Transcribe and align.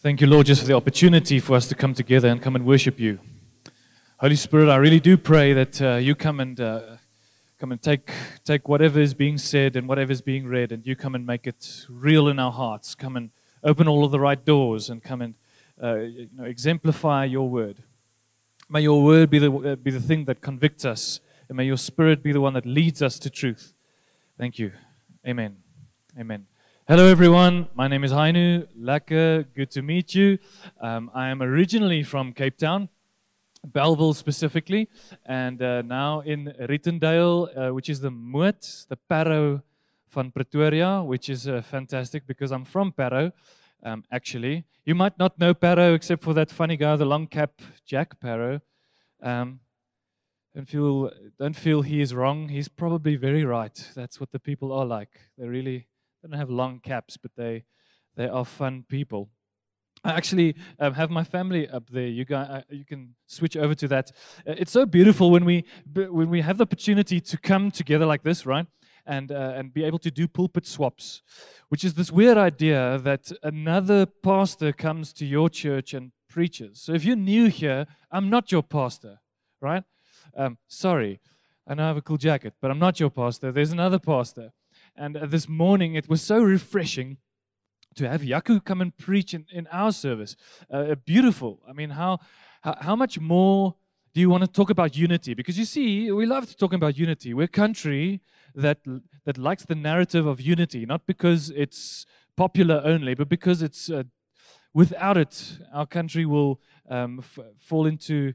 Thank 0.00 0.20
you, 0.20 0.28
Lord, 0.28 0.46
just 0.46 0.60
for 0.60 0.66
the 0.68 0.74
opportunity 0.74 1.40
for 1.40 1.56
us 1.56 1.66
to 1.66 1.74
come 1.74 1.92
together 1.92 2.28
and 2.28 2.40
come 2.40 2.54
and 2.54 2.64
worship 2.64 3.00
you. 3.00 3.18
Holy 4.20 4.36
Spirit, 4.36 4.68
I 4.68 4.76
really 4.76 5.00
do 5.00 5.16
pray 5.16 5.52
that 5.54 5.82
uh, 5.82 5.96
you 5.96 6.14
come 6.14 6.38
and 6.38 6.60
uh, 6.60 6.98
come 7.58 7.72
and 7.72 7.82
take 7.82 8.08
take 8.44 8.68
whatever 8.68 9.00
is 9.00 9.12
being 9.12 9.38
said 9.38 9.74
and 9.74 9.88
whatever 9.88 10.12
is 10.12 10.22
being 10.22 10.46
read, 10.46 10.70
and 10.70 10.86
you 10.86 10.94
come 10.94 11.16
and 11.16 11.26
make 11.26 11.48
it 11.48 11.84
real 11.88 12.28
in 12.28 12.38
our 12.38 12.52
hearts. 12.52 12.94
Come 12.94 13.16
and 13.16 13.30
open 13.64 13.88
all 13.88 14.04
of 14.04 14.12
the 14.12 14.20
right 14.20 14.44
doors, 14.44 14.88
and 14.88 15.02
come 15.02 15.20
and 15.20 15.34
uh, 15.82 15.96
you 15.96 16.28
know, 16.32 16.44
exemplify 16.44 17.24
your 17.24 17.48
word. 17.48 17.82
May 18.70 18.82
your 18.82 19.02
word 19.02 19.30
be 19.30 19.40
the 19.40 19.52
uh, 19.52 19.74
be 19.74 19.90
the 19.90 20.00
thing 20.00 20.26
that 20.26 20.40
convicts 20.40 20.84
us, 20.84 21.18
and 21.48 21.56
may 21.56 21.64
your 21.64 21.76
Spirit 21.76 22.22
be 22.22 22.30
the 22.30 22.40
one 22.40 22.52
that 22.52 22.66
leads 22.66 23.02
us 23.02 23.18
to 23.18 23.30
truth. 23.30 23.74
Thank 24.38 24.60
you. 24.60 24.70
Amen. 25.26 25.56
Amen. 26.16 26.46
Hello, 26.90 27.04
everyone. 27.04 27.68
My 27.74 27.86
name 27.86 28.02
is 28.02 28.12
Hainu. 28.12 28.66
Lekker. 28.74 29.44
Good 29.54 29.70
to 29.72 29.82
meet 29.82 30.14
you. 30.14 30.38
Um, 30.80 31.10
I 31.14 31.28
am 31.28 31.42
originally 31.42 32.02
from 32.02 32.32
Cape 32.32 32.56
Town, 32.56 32.88
Bellville 33.62 34.14
specifically, 34.14 34.88
and 35.26 35.60
uh, 35.60 35.82
now 35.82 36.20
in 36.20 36.50
Rietondale, 36.58 37.50
uh, 37.54 37.74
which 37.74 37.90
is 37.90 38.00
the 38.00 38.10
Moot, 38.10 38.86
the 38.88 38.96
Parow 39.10 39.60
van 40.08 40.30
Pretoria, 40.30 41.02
which 41.02 41.28
is 41.28 41.46
uh, 41.46 41.60
fantastic 41.60 42.26
because 42.26 42.52
I'm 42.52 42.64
from 42.64 42.92
Parow, 42.92 43.32
um, 43.82 44.02
actually. 44.10 44.64
You 44.86 44.94
might 44.94 45.18
not 45.18 45.38
know 45.38 45.52
Parow 45.52 45.94
except 45.94 46.24
for 46.24 46.32
that 46.32 46.50
funny 46.50 46.78
guy, 46.78 46.96
the 46.96 47.04
long 47.04 47.26
cap, 47.26 47.60
Jack 47.84 48.18
Parow. 48.18 48.62
Um, 49.22 49.60
don't 50.54 50.66
feel, 50.66 51.10
don't 51.38 51.54
feel 51.54 51.82
he 51.82 52.00
is 52.00 52.14
wrong. 52.14 52.48
He's 52.48 52.68
probably 52.68 53.16
very 53.16 53.44
right. 53.44 53.78
That's 53.94 54.18
what 54.18 54.32
the 54.32 54.40
people 54.40 54.72
are 54.72 54.86
like. 54.86 55.20
They're 55.36 55.50
really 55.50 55.86
they 56.22 56.28
don't 56.28 56.38
have 56.38 56.50
long 56.50 56.80
caps, 56.80 57.16
but 57.16 57.32
they 57.36 57.64
they 58.16 58.28
are 58.28 58.44
fun 58.44 58.84
people. 58.88 59.30
I 60.04 60.12
actually 60.12 60.54
um, 60.78 60.94
have 60.94 61.10
my 61.10 61.24
family 61.24 61.68
up 61.68 61.90
there. 61.90 62.06
You 62.06 62.24
guys, 62.24 62.48
uh, 62.48 62.62
you 62.70 62.84
can 62.84 63.14
switch 63.26 63.56
over 63.56 63.74
to 63.74 63.88
that. 63.88 64.12
Uh, 64.46 64.54
it's 64.56 64.72
so 64.72 64.86
beautiful 64.86 65.30
when 65.30 65.44
we 65.44 65.64
when 65.94 66.30
we 66.30 66.40
have 66.40 66.58
the 66.58 66.62
opportunity 66.62 67.20
to 67.20 67.36
come 67.36 67.70
together 67.70 68.06
like 68.06 68.22
this, 68.22 68.46
right? 68.46 68.66
And 69.06 69.32
uh, 69.32 69.54
and 69.56 69.72
be 69.72 69.84
able 69.84 69.98
to 70.00 70.10
do 70.10 70.28
pulpit 70.28 70.66
swaps, 70.66 71.22
which 71.68 71.84
is 71.84 71.94
this 71.94 72.12
weird 72.12 72.38
idea 72.38 72.98
that 73.02 73.32
another 73.42 74.06
pastor 74.06 74.72
comes 74.72 75.12
to 75.14 75.26
your 75.26 75.48
church 75.48 75.94
and 75.94 76.12
preaches. 76.28 76.80
So 76.82 76.92
if 76.92 77.04
you're 77.04 77.16
new 77.16 77.46
here, 77.46 77.86
I'm 78.10 78.28
not 78.28 78.52
your 78.52 78.62
pastor, 78.62 79.20
right? 79.60 79.82
Um, 80.36 80.58
sorry, 80.68 81.20
I 81.66 81.74
know 81.74 81.84
I 81.84 81.88
have 81.88 81.96
a 81.96 82.02
cool 82.02 82.18
jacket, 82.18 82.54
but 82.60 82.70
I'm 82.70 82.78
not 82.78 83.00
your 83.00 83.10
pastor. 83.10 83.50
There's 83.50 83.72
another 83.72 83.98
pastor. 83.98 84.52
And 84.98 85.16
uh, 85.16 85.26
this 85.26 85.48
morning, 85.48 85.94
it 85.94 86.08
was 86.08 86.22
so 86.22 86.42
refreshing 86.42 87.18
to 87.94 88.08
have 88.08 88.22
Yaku 88.22 88.64
come 88.64 88.80
and 88.80 88.96
preach 88.96 89.32
in, 89.32 89.46
in 89.52 89.68
our 89.68 89.92
service. 89.92 90.34
Uh, 90.70 90.96
beautiful. 90.96 91.60
I 91.68 91.72
mean, 91.72 91.90
how, 91.90 92.18
how, 92.62 92.76
how 92.80 92.96
much 92.96 93.20
more 93.20 93.76
do 94.12 94.20
you 94.20 94.28
want 94.28 94.42
to 94.42 94.48
talk 94.48 94.70
about 94.70 94.96
unity? 94.96 95.34
Because 95.34 95.56
you 95.56 95.64
see, 95.64 96.10
we 96.10 96.26
love 96.26 96.56
talking 96.56 96.76
about 96.76 96.98
unity. 96.98 97.32
We're 97.32 97.44
a 97.44 97.48
country 97.48 98.20
that, 98.56 98.78
that 99.24 99.38
likes 99.38 99.64
the 99.64 99.76
narrative 99.76 100.26
of 100.26 100.40
unity, 100.40 100.84
not 100.84 101.06
because 101.06 101.50
it's 101.50 102.04
popular 102.36 102.82
only, 102.84 103.14
but 103.14 103.28
because 103.28 103.62
it's 103.62 103.90
uh, 103.90 104.02
without 104.74 105.16
it, 105.16 105.58
our 105.72 105.86
country 105.86 106.26
will 106.26 106.60
um, 106.88 107.20
f- 107.20 107.44
fall 107.58 107.86
into 107.86 108.32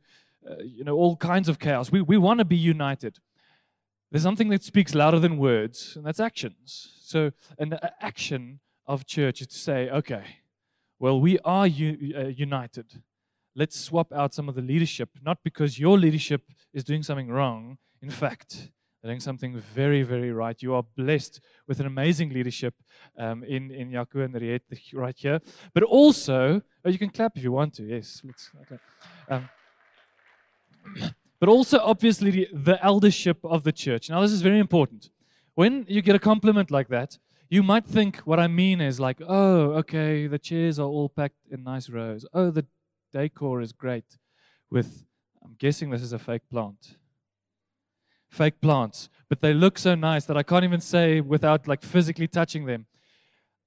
uh, 0.49 0.55
you 0.63 0.83
know 0.83 0.95
all 0.95 1.15
kinds 1.15 1.47
of 1.47 1.57
chaos. 1.57 1.91
We, 1.91 2.01
we 2.01 2.17
want 2.17 2.39
to 2.39 2.45
be 2.45 2.57
united. 2.57 3.19
There's 4.13 4.21
something 4.21 4.49
that 4.49 4.63
speaks 4.63 4.93
louder 4.93 5.17
than 5.17 5.39
words, 5.39 5.95
and 5.95 6.05
that's 6.05 6.19
actions. 6.19 6.91
So, 7.01 7.31
an 7.57 7.79
action 7.99 8.59
of 8.85 9.07
church 9.07 9.41
is 9.41 9.47
to 9.47 9.57
say, 9.57 9.89
okay, 9.89 10.23
well, 10.99 11.19
we 11.19 11.39
are 11.39 11.65
u- 11.65 12.13
uh, 12.15 12.27
united. 12.27 13.01
Let's 13.55 13.79
swap 13.79 14.13
out 14.13 14.35
some 14.35 14.47
of 14.47 14.53
the 14.53 14.61
leadership, 14.61 15.09
not 15.23 15.39
because 15.43 15.79
your 15.79 15.97
leadership 15.97 16.43
is 16.75 16.83
doing 16.83 17.01
something 17.01 17.27
wrong. 17.27 17.79
In 18.03 18.11
fact, 18.11 18.69
they're 19.01 19.09
doing 19.09 19.19
something 19.19 19.57
very, 19.73 20.03
very 20.03 20.31
right. 20.31 20.61
You 20.61 20.75
are 20.75 20.83
blessed 20.95 21.41
with 21.67 21.79
an 21.79 21.87
amazing 21.87 22.29
leadership 22.29 22.75
um, 23.17 23.43
in, 23.43 23.71
in 23.71 23.89
Yaku 23.89 24.23
and 24.25 24.35
Riet 24.35 24.61
right 24.93 25.17
here. 25.17 25.39
But 25.73 25.81
also, 25.81 26.61
oh, 26.85 26.89
you 26.89 26.99
can 26.99 27.09
clap 27.09 27.35
if 27.35 27.43
you 27.43 27.51
want 27.51 27.73
to. 27.77 27.83
Yes. 27.83 28.21
Let's, 28.23 28.51
okay. 28.61 28.79
Um, 29.27 29.49
but 31.43 31.49
also 31.49 31.77
obviously 31.79 32.47
the, 32.53 32.79
eldership 32.81 33.37
of 33.43 33.65
the 33.65 33.71
church. 33.73 34.09
Now, 34.09 34.21
this 34.21 34.31
is 34.31 34.41
very 34.41 34.59
important. 34.59 35.09
When 35.55 35.85
you 35.89 36.01
get 36.01 36.15
a 36.15 36.19
compliment 36.19 36.71
like 36.71 36.87
that, 36.87 37.17
you 37.49 37.61
might 37.61 37.85
think 37.85 38.19
what 38.19 38.39
I 38.39 38.47
mean 38.47 38.79
is 38.79 38.97
like, 38.97 39.17
oh, 39.27 39.73
okay, 39.81 40.27
the 40.27 40.39
chairs 40.39 40.79
are 40.79 40.87
all 40.87 41.09
packed 41.09 41.45
in 41.51 41.65
nice 41.65 41.89
rows. 41.89 42.25
Oh, 42.33 42.49
the 42.49 42.65
decor 43.11 43.59
is 43.59 43.73
great 43.73 44.05
with, 44.71 45.03
I'm 45.43 45.55
guessing 45.59 45.89
this 45.89 46.01
is 46.01 46.13
a 46.13 46.17
fake 46.17 46.43
plant. 46.49 46.95
Fake 48.29 48.61
plants, 48.61 49.09
but 49.27 49.41
they 49.41 49.53
look 49.53 49.77
so 49.77 49.95
nice 49.95 50.23
that 50.23 50.37
I 50.37 50.43
can't 50.43 50.63
even 50.63 50.79
say 50.79 51.19
without 51.19 51.67
like 51.67 51.83
physically 51.83 52.29
touching 52.29 52.67
them. 52.67 52.85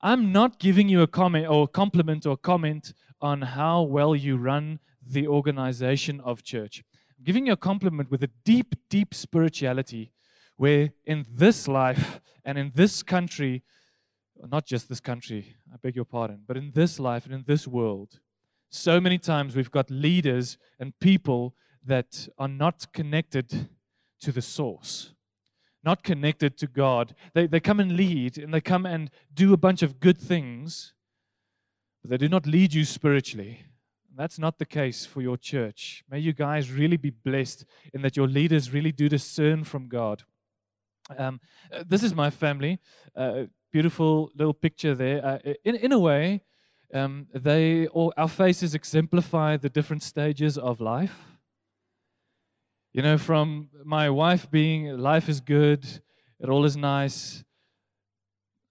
I'm 0.00 0.32
not 0.32 0.58
giving 0.58 0.88
you 0.88 1.02
a 1.02 1.06
comment 1.06 1.46
or 1.46 1.64
a 1.64 1.68
compliment 1.68 2.24
or 2.24 2.38
comment 2.38 2.94
on 3.20 3.42
how 3.42 3.82
well 3.82 4.16
you 4.16 4.38
run 4.38 4.78
the 5.06 5.28
organization 5.28 6.22
of 6.22 6.42
church 6.42 6.82
giving 7.22 7.46
you 7.46 7.52
a 7.52 7.56
compliment 7.56 8.10
with 8.10 8.22
a 8.22 8.30
deep, 8.44 8.74
deep 8.88 9.14
spirituality 9.14 10.12
where 10.56 10.90
in 11.04 11.26
this 11.30 11.68
life 11.68 12.20
and 12.44 12.58
in 12.58 12.72
this 12.74 13.02
country, 13.02 13.62
not 14.48 14.66
just 14.66 14.88
this 14.88 15.00
country, 15.00 15.56
I 15.72 15.76
beg 15.82 15.96
your 15.96 16.04
pardon, 16.04 16.42
but 16.46 16.56
in 16.56 16.72
this 16.72 16.98
life 16.98 17.24
and 17.26 17.34
in 17.34 17.44
this 17.46 17.66
world, 17.66 18.20
so 18.70 19.00
many 19.00 19.18
times 19.18 19.54
we've 19.54 19.70
got 19.70 19.90
leaders 19.90 20.58
and 20.78 20.98
people 20.98 21.54
that 21.84 22.28
are 22.38 22.48
not 22.48 22.92
connected 22.92 23.68
to 24.20 24.32
the 24.32 24.42
source, 24.42 25.12
not 25.84 26.02
connected 26.02 26.58
to 26.58 26.66
God. 26.66 27.14
They, 27.32 27.46
they 27.46 27.60
come 27.60 27.80
and 27.80 27.96
lead 27.96 28.38
and 28.38 28.52
they 28.52 28.60
come 28.60 28.86
and 28.86 29.10
do 29.32 29.52
a 29.52 29.56
bunch 29.56 29.82
of 29.82 30.00
good 30.00 30.18
things, 30.18 30.94
but 32.02 32.10
they 32.10 32.16
do 32.16 32.28
not 32.28 32.46
lead 32.46 32.74
you 32.74 32.84
spiritually. 32.84 33.66
That's 34.16 34.38
not 34.38 34.58
the 34.58 34.64
case 34.64 35.04
for 35.04 35.20
your 35.20 35.36
church. 35.36 36.02
May 36.10 36.20
you 36.20 36.32
guys 36.32 36.70
really 36.70 36.96
be 36.96 37.10
blessed 37.10 37.66
in 37.92 38.00
that 38.00 38.16
your 38.16 38.26
leaders 38.26 38.72
really 38.72 38.92
do 38.92 39.10
discern 39.10 39.62
from 39.64 39.88
God. 39.88 40.22
Um, 41.18 41.38
uh, 41.70 41.84
this 41.86 42.02
is 42.02 42.14
my 42.14 42.30
family. 42.30 42.78
Uh, 43.14 43.44
beautiful 43.70 44.30
little 44.34 44.54
picture 44.54 44.94
there. 44.94 45.24
Uh, 45.24 45.52
in, 45.64 45.76
in 45.76 45.92
a 45.92 45.98
way, 45.98 46.42
um, 46.94 47.26
they 47.34 47.88
all, 47.88 48.12
our 48.16 48.28
faces 48.28 48.74
exemplify 48.74 49.58
the 49.58 49.68
different 49.68 50.02
stages 50.02 50.56
of 50.56 50.80
life. 50.80 51.18
You 52.94 53.02
know, 53.02 53.18
from 53.18 53.68
my 53.84 54.08
wife 54.08 54.50
being 54.50 54.96
life 54.96 55.28
is 55.28 55.40
good, 55.40 55.84
it 56.40 56.48
all 56.48 56.64
is 56.64 56.76
nice. 56.76 57.44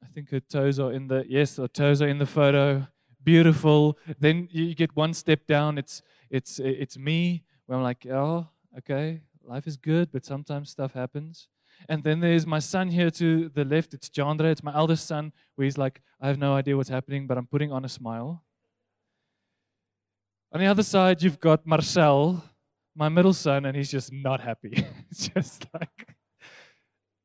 I 0.03 0.07
think 0.07 0.31
her 0.31 0.39
toes 0.39 0.79
are 0.79 0.91
in 0.91 1.07
the 1.07 1.23
yes, 1.29 1.57
her 1.57 1.67
toes 1.67 2.01
are 2.01 2.07
in 2.07 2.17
the 2.17 2.25
photo 2.25 2.88
beautiful. 3.25 3.97
Then 4.19 4.47
you 4.52 4.75
get 4.75 4.96
one 4.96 5.13
step 5.13 5.46
down. 5.47 5.78
It's 5.78 6.02
it's 6.30 6.59
it's 6.59 6.97
me. 6.97 7.44
Where 7.66 7.78
I'm 7.78 7.84
like, 7.84 8.06
oh, 8.06 8.47
okay, 8.78 9.22
life 9.44 9.68
is 9.68 9.75
good, 9.75 10.12
but 10.12 10.24
sometimes 10.24 10.69
stuff 10.69 10.94
happens. 10.94 11.47
And 11.90 12.03
then 12.03 12.19
there's 12.22 12.46
my 12.46 12.59
son 12.59 12.90
here 12.90 13.12
to 13.12 13.50
the 13.50 13.66
left. 13.66 13.94
It's 13.94 14.09
Chandra. 14.09 14.50
It's 14.50 14.63
my 14.63 14.74
eldest 14.74 15.08
son, 15.08 15.34
where 15.56 15.66
he's 15.66 15.78
like, 15.78 16.02
I 16.22 16.28
have 16.28 16.38
no 16.38 16.53
idea 16.53 16.78
what's 16.78 16.90
happening, 16.90 17.28
but 17.28 17.38
I'm 17.38 17.47
putting 17.47 17.72
on 17.72 17.84
a 17.84 17.90
smile. 17.90 18.44
On 20.53 20.59
the 20.62 20.68
other 20.68 20.84
side, 20.84 21.22
you've 21.22 21.40
got 21.40 21.66
Marcel, 21.66 22.42
my 22.96 23.09
middle 23.09 23.34
son, 23.34 23.66
and 23.66 23.75
he's 23.75 23.92
just 23.92 24.13
not 24.13 24.40
happy. 24.40 24.86
it's 25.12 25.28
just 25.28 25.66
like, 25.74 26.16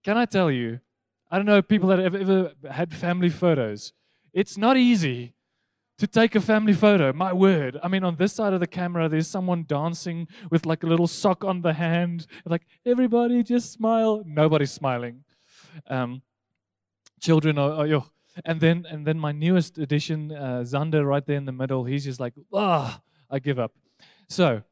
can 0.02 0.16
I 0.16 0.24
tell 0.24 0.50
you? 0.50 0.80
I 1.30 1.36
don't 1.36 1.46
know 1.46 1.62
people 1.62 1.90
that 1.90 2.00
have 2.00 2.16
ever 2.16 2.52
had 2.68 2.92
family 2.92 3.28
photos. 3.28 3.92
It's 4.32 4.56
not 4.56 4.76
easy 4.76 5.34
to 6.00 6.06
take 6.06 6.34
a 6.34 6.40
family 6.40 6.72
photo. 6.72 7.12
My 7.12 7.30
word. 7.30 7.78
I 7.82 7.88
mean, 7.88 8.04
on 8.04 8.16
this 8.16 8.32
side 8.32 8.54
of 8.54 8.60
the 8.60 8.66
camera, 8.66 9.06
there's 9.06 9.28
someone 9.28 9.66
dancing 9.68 10.28
with 10.50 10.64
like 10.64 10.82
a 10.82 10.86
little 10.86 11.06
sock 11.06 11.44
on 11.44 11.60
the 11.60 11.74
hand. 11.74 12.26
Like, 12.46 12.62
everybody 12.86 13.42
just 13.42 13.70
smile. 13.70 14.22
Nobody's 14.24 14.72
smiling. 14.72 15.24
Um, 15.86 16.22
children 17.20 17.58
are, 17.58 17.86
are. 17.86 18.04
And 18.46 18.62
then, 18.62 18.86
and 18.88 19.06
then 19.06 19.18
my 19.18 19.32
newest 19.32 19.76
addition, 19.76 20.32
uh, 20.32 20.64
Zander, 20.64 21.06
right 21.06 21.24
there 21.26 21.36
in 21.36 21.44
the 21.44 21.52
middle. 21.52 21.84
He's 21.84 22.04
just 22.04 22.18
like, 22.18 22.32
ah, 22.50 23.02
I 23.28 23.38
give 23.38 23.58
up. 23.58 23.72
So, 24.26 24.62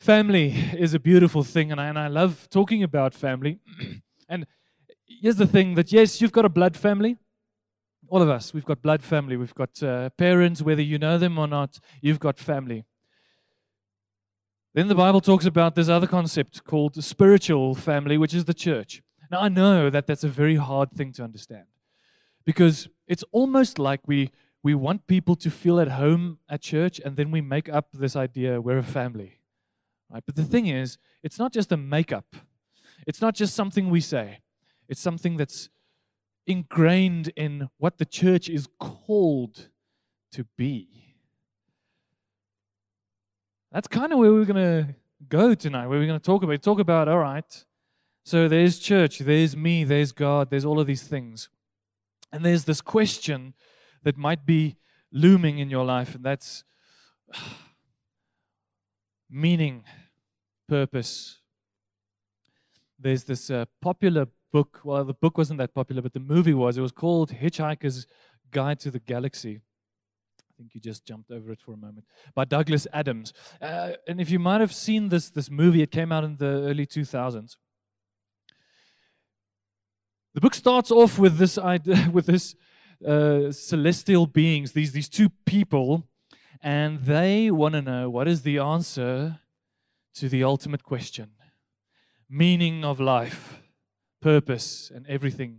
family 0.00 0.48
is 0.76 0.94
a 0.94 0.98
beautiful 0.98 1.44
thing, 1.44 1.70
and 1.70 1.80
I, 1.80 1.86
and 1.86 1.98
I 1.98 2.08
love 2.08 2.48
talking 2.50 2.82
about 2.82 3.14
family. 3.14 3.60
and 4.28 4.46
here's 5.06 5.36
the 5.36 5.46
thing: 5.46 5.76
that 5.76 5.92
yes, 5.92 6.20
you've 6.20 6.32
got 6.32 6.44
a 6.44 6.48
blood 6.48 6.76
family 6.76 7.18
all 8.14 8.22
of 8.22 8.30
us, 8.30 8.54
we've 8.54 8.64
got 8.64 8.80
blood 8.80 9.02
family. 9.02 9.36
We've 9.36 9.56
got 9.56 9.82
uh, 9.82 10.08
parents, 10.10 10.62
whether 10.62 10.80
you 10.80 10.98
know 10.98 11.18
them 11.18 11.36
or 11.36 11.48
not, 11.48 11.80
you've 12.00 12.20
got 12.20 12.38
family. 12.38 12.84
Then 14.72 14.86
the 14.86 14.94
Bible 14.94 15.20
talks 15.20 15.46
about 15.46 15.74
this 15.74 15.88
other 15.88 16.06
concept 16.06 16.62
called 16.62 17.02
spiritual 17.02 17.74
family, 17.74 18.16
which 18.16 18.32
is 18.32 18.44
the 18.44 18.54
church. 18.54 19.02
Now, 19.32 19.40
I 19.40 19.48
know 19.48 19.90
that 19.90 20.06
that's 20.06 20.22
a 20.22 20.28
very 20.28 20.54
hard 20.54 20.92
thing 20.92 21.10
to 21.14 21.24
understand 21.24 21.64
because 22.44 22.86
it's 23.08 23.24
almost 23.32 23.80
like 23.80 24.06
we, 24.06 24.30
we 24.62 24.76
want 24.76 25.08
people 25.08 25.34
to 25.34 25.50
feel 25.50 25.80
at 25.80 25.88
home 25.88 26.38
at 26.48 26.60
church, 26.60 27.00
and 27.04 27.16
then 27.16 27.32
we 27.32 27.40
make 27.40 27.68
up 27.68 27.88
this 27.92 28.14
idea 28.14 28.60
we're 28.60 28.78
a 28.78 28.84
family. 28.84 29.40
Right? 30.08 30.22
But 30.24 30.36
the 30.36 30.44
thing 30.44 30.68
is, 30.68 30.98
it's 31.24 31.40
not 31.40 31.52
just 31.52 31.72
a 31.72 31.76
make-up. 31.76 32.36
It's 33.08 33.20
not 33.20 33.34
just 33.34 33.56
something 33.56 33.90
we 33.90 34.00
say. 34.00 34.38
It's 34.88 35.00
something 35.00 35.36
that's 35.36 35.68
ingrained 36.46 37.28
in 37.36 37.68
what 37.78 37.98
the 37.98 38.04
church 38.04 38.48
is 38.48 38.68
called 38.78 39.68
to 40.32 40.44
be. 40.56 40.88
That's 43.72 43.88
kind 43.88 44.12
of 44.12 44.18
where 44.18 44.32
we're 44.32 44.44
going 44.44 44.86
to 44.86 44.94
go 45.28 45.54
tonight, 45.54 45.86
where 45.86 45.98
we're 45.98 46.06
going 46.06 46.20
to 46.20 46.24
talk 46.24 46.42
about. 46.42 46.62
Talk 46.62 46.78
about, 46.78 47.08
all 47.08 47.18
right, 47.18 47.64
so 48.24 48.48
there's 48.48 48.78
church, 48.78 49.18
there's 49.18 49.54
me, 49.54 49.84
there's 49.84 50.12
God, 50.12 50.48
there's 50.48 50.64
all 50.64 50.80
of 50.80 50.86
these 50.86 51.02
things. 51.02 51.50
And 52.32 52.44
there's 52.44 52.64
this 52.64 52.80
question 52.80 53.52
that 54.02 54.16
might 54.16 54.46
be 54.46 54.76
looming 55.12 55.58
in 55.58 55.68
your 55.68 55.84
life, 55.84 56.14
and 56.14 56.24
that's 56.24 56.64
meaning, 59.30 59.84
purpose. 60.68 61.38
There's 62.98 63.24
this 63.24 63.50
uh, 63.50 63.66
popular 63.82 64.26
book. 64.54 64.80
Well, 64.84 65.04
the 65.04 65.14
book 65.14 65.36
wasn't 65.36 65.58
that 65.58 65.74
popular, 65.74 66.00
but 66.00 66.12
the 66.12 66.20
movie 66.20 66.54
was. 66.54 66.78
It 66.78 66.80
was 66.80 66.92
called 66.92 67.32
Hitchhiker's 67.32 68.06
Guide 68.52 68.78
to 68.84 68.90
the 68.92 69.00
Galaxy. 69.00 69.60
I 70.38 70.52
think 70.56 70.76
you 70.76 70.80
just 70.80 71.04
jumped 71.04 71.32
over 71.32 71.50
it 71.50 71.60
for 71.60 71.72
a 71.72 71.76
moment. 71.76 72.06
By 72.36 72.44
Douglas 72.44 72.86
Adams. 72.92 73.32
Uh, 73.60 73.94
and 74.06 74.20
if 74.20 74.30
you 74.30 74.38
might 74.38 74.60
have 74.60 74.72
seen 74.72 75.08
this, 75.08 75.28
this 75.28 75.50
movie, 75.50 75.82
it 75.82 75.90
came 75.90 76.12
out 76.12 76.22
in 76.22 76.36
the 76.36 76.52
early 76.70 76.86
2000s. 76.86 77.56
The 80.34 80.40
book 80.40 80.54
starts 80.54 80.92
off 80.92 81.18
with 81.18 81.36
this 81.36 81.58
idea, 81.58 82.08
with 82.12 82.26
this 82.26 82.54
uh, 83.04 83.50
celestial 83.50 84.28
beings, 84.28 84.70
these, 84.70 84.92
these 84.92 85.08
two 85.08 85.30
people, 85.46 86.04
and 86.62 87.00
they 87.00 87.50
want 87.50 87.74
to 87.74 87.82
know 87.82 88.08
what 88.08 88.28
is 88.28 88.42
the 88.42 88.58
answer 88.58 89.40
to 90.14 90.28
the 90.28 90.44
ultimate 90.44 90.84
question 90.84 91.30
meaning 92.28 92.84
of 92.84 92.98
life, 92.98 93.63
purpose, 94.24 94.90
and 94.94 95.06
everything, 95.06 95.52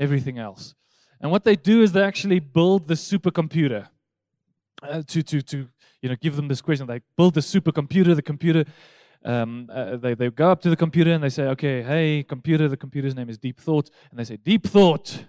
everything 0.00 0.36
else. 0.36 0.74
And 1.20 1.30
what 1.30 1.44
they 1.44 1.54
do 1.54 1.80
is 1.82 1.92
they 1.92 2.02
actually 2.02 2.40
build 2.40 2.88
the 2.88 2.94
supercomputer 2.94 3.86
uh, 4.82 5.02
to, 5.06 5.22
to, 5.22 5.40
to 5.42 5.68
you 6.02 6.08
know, 6.08 6.16
give 6.20 6.34
them 6.34 6.48
this 6.48 6.60
question. 6.60 6.88
They 6.88 7.02
build 7.16 7.34
the 7.34 7.40
supercomputer, 7.40 8.16
the 8.16 8.28
computer. 8.32 8.64
Um, 9.24 9.70
uh, 9.72 9.96
they, 9.96 10.14
they 10.14 10.28
go 10.28 10.50
up 10.50 10.60
to 10.62 10.70
the 10.70 10.76
computer 10.76 11.12
and 11.12 11.22
they 11.22 11.28
say, 11.28 11.44
okay, 11.54 11.82
hey, 11.82 12.24
computer, 12.24 12.66
the 12.68 12.76
computer's 12.76 13.14
name 13.14 13.30
is 13.30 13.38
Deep 13.38 13.60
Thought. 13.60 13.90
And 14.10 14.18
they 14.18 14.24
say, 14.24 14.38
Deep 14.38 14.66
Thought, 14.66 15.26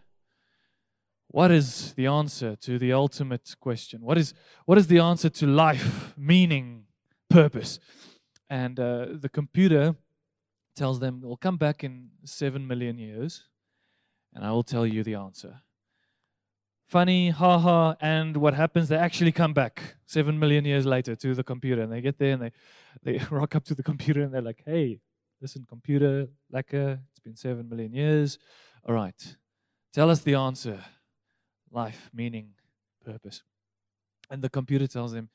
what 1.28 1.52
is 1.52 1.94
the 1.94 2.08
answer 2.08 2.56
to 2.56 2.80
the 2.80 2.94
ultimate 2.94 3.56
question? 3.60 4.02
What 4.02 4.18
is, 4.18 4.34
what 4.66 4.80
is 4.80 4.88
the 4.88 5.00
answer 5.00 5.30
to 5.30 5.46
life, 5.46 6.18
meaning, 6.18 6.86
purpose? 7.30 7.80
And 8.50 8.80
uh, 8.80 9.06
the 9.12 9.30
computer 9.30 9.96
tells 10.76 11.00
them, 11.00 11.22
We'll 11.24 11.38
come 11.38 11.58
back 11.58 11.84
in 11.84 12.10
seven 12.24 12.68
million 12.68 12.98
years 12.98 13.44
and 14.34 14.46
I 14.46 14.52
will 14.52 14.64
tell 14.64 14.86
you 14.86 15.04
the 15.04 15.16
answer. 15.16 15.62
Funny, 16.88 17.30
haha, 17.32 17.96
and 18.00 18.38
what 18.38 18.54
happens? 18.54 18.90
They 18.90 18.98
actually 18.98 19.32
come 19.32 19.54
back 19.54 19.82
seven 20.06 20.38
million 20.38 20.66
years 20.66 20.86
later 20.86 21.16
to 21.16 21.34
the 21.34 21.44
computer 21.44 21.82
and 21.82 21.92
they 21.92 22.02
get 22.02 22.20
there 22.20 22.34
and 22.34 22.42
they, 22.42 22.52
they 23.04 23.26
rock 23.32 23.56
up 23.56 23.66
to 23.66 23.76
the 23.76 23.84
computer 23.84 24.22
and 24.22 24.34
they're 24.34 24.42
like, 24.42 24.62
Hey, 24.66 25.00
listen, 25.42 25.66
computer, 25.68 26.28
lekker, 26.54 27.00
it's 27.12 27.20
been 27.20 27.36
seven 27.36 27.68
million 27.68 27.94
years. 27.94 28.38
All 28.88 28.94
right, 28.94 29.36
tell 29.94 30.10
us 30.10 30.22
the 30.22 30.36
answer 30.36 30.80
life, 31.72 32.10
meaning, 32.14 32.52
purpose. 33.04 33.44
And 34.30 34.42
the 34.42 34.50
computer 34.50 34.88
tells 34.88 35.14
him, 35.14 35.30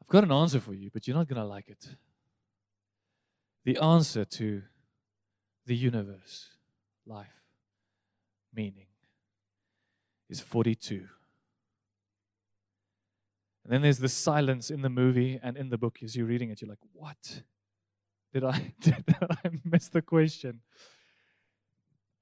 I've 0.00 0.08
got 0.08 0.24
an 0.24 0.32
answer 0.32 0.60
for 0.60 0.74
you, 0.74 0.90
but 0.92 1.06
you're 1.06 1.16
not 1.16 1.28
going 1.28 1.40
to 1.40 1.46
like 1.46 1.68
it. 1.68 1.84
The 3.64 3.78
answer 3.78 4.24
to 4.24 4.62
the 5.66 5.76
universe, 5.76 6.48
life, 7.06 7.26
meaning, 8.54 8.86
is 10.30 10.40
42. 10.40 11.06
And 13.64 13.72
then 13.72 13.82
there's 13.82 13.98
the 13.98 14.08
silence 14.08 14.70
in 14.70 14.80
the 14.80 14.88
movie 14.88 15.38
and 15.42 15.56
in 15.56 15.68
the 15.68 15.76
book 15.76 15.98
as 16.02 16.16
you're 16.16 16.26
reading 16.26 16.50
it. 16.50 16.62
You're 16.62 16.70
like, 16.70 16.78
what? 16.94 17.42
Did 18.32 18.44
I, 18.44 18.72
did 18.80 19.04
I 19.20 19.50
miss 19.64 19.88
the 19.88 20.00
question? 20.00 20.60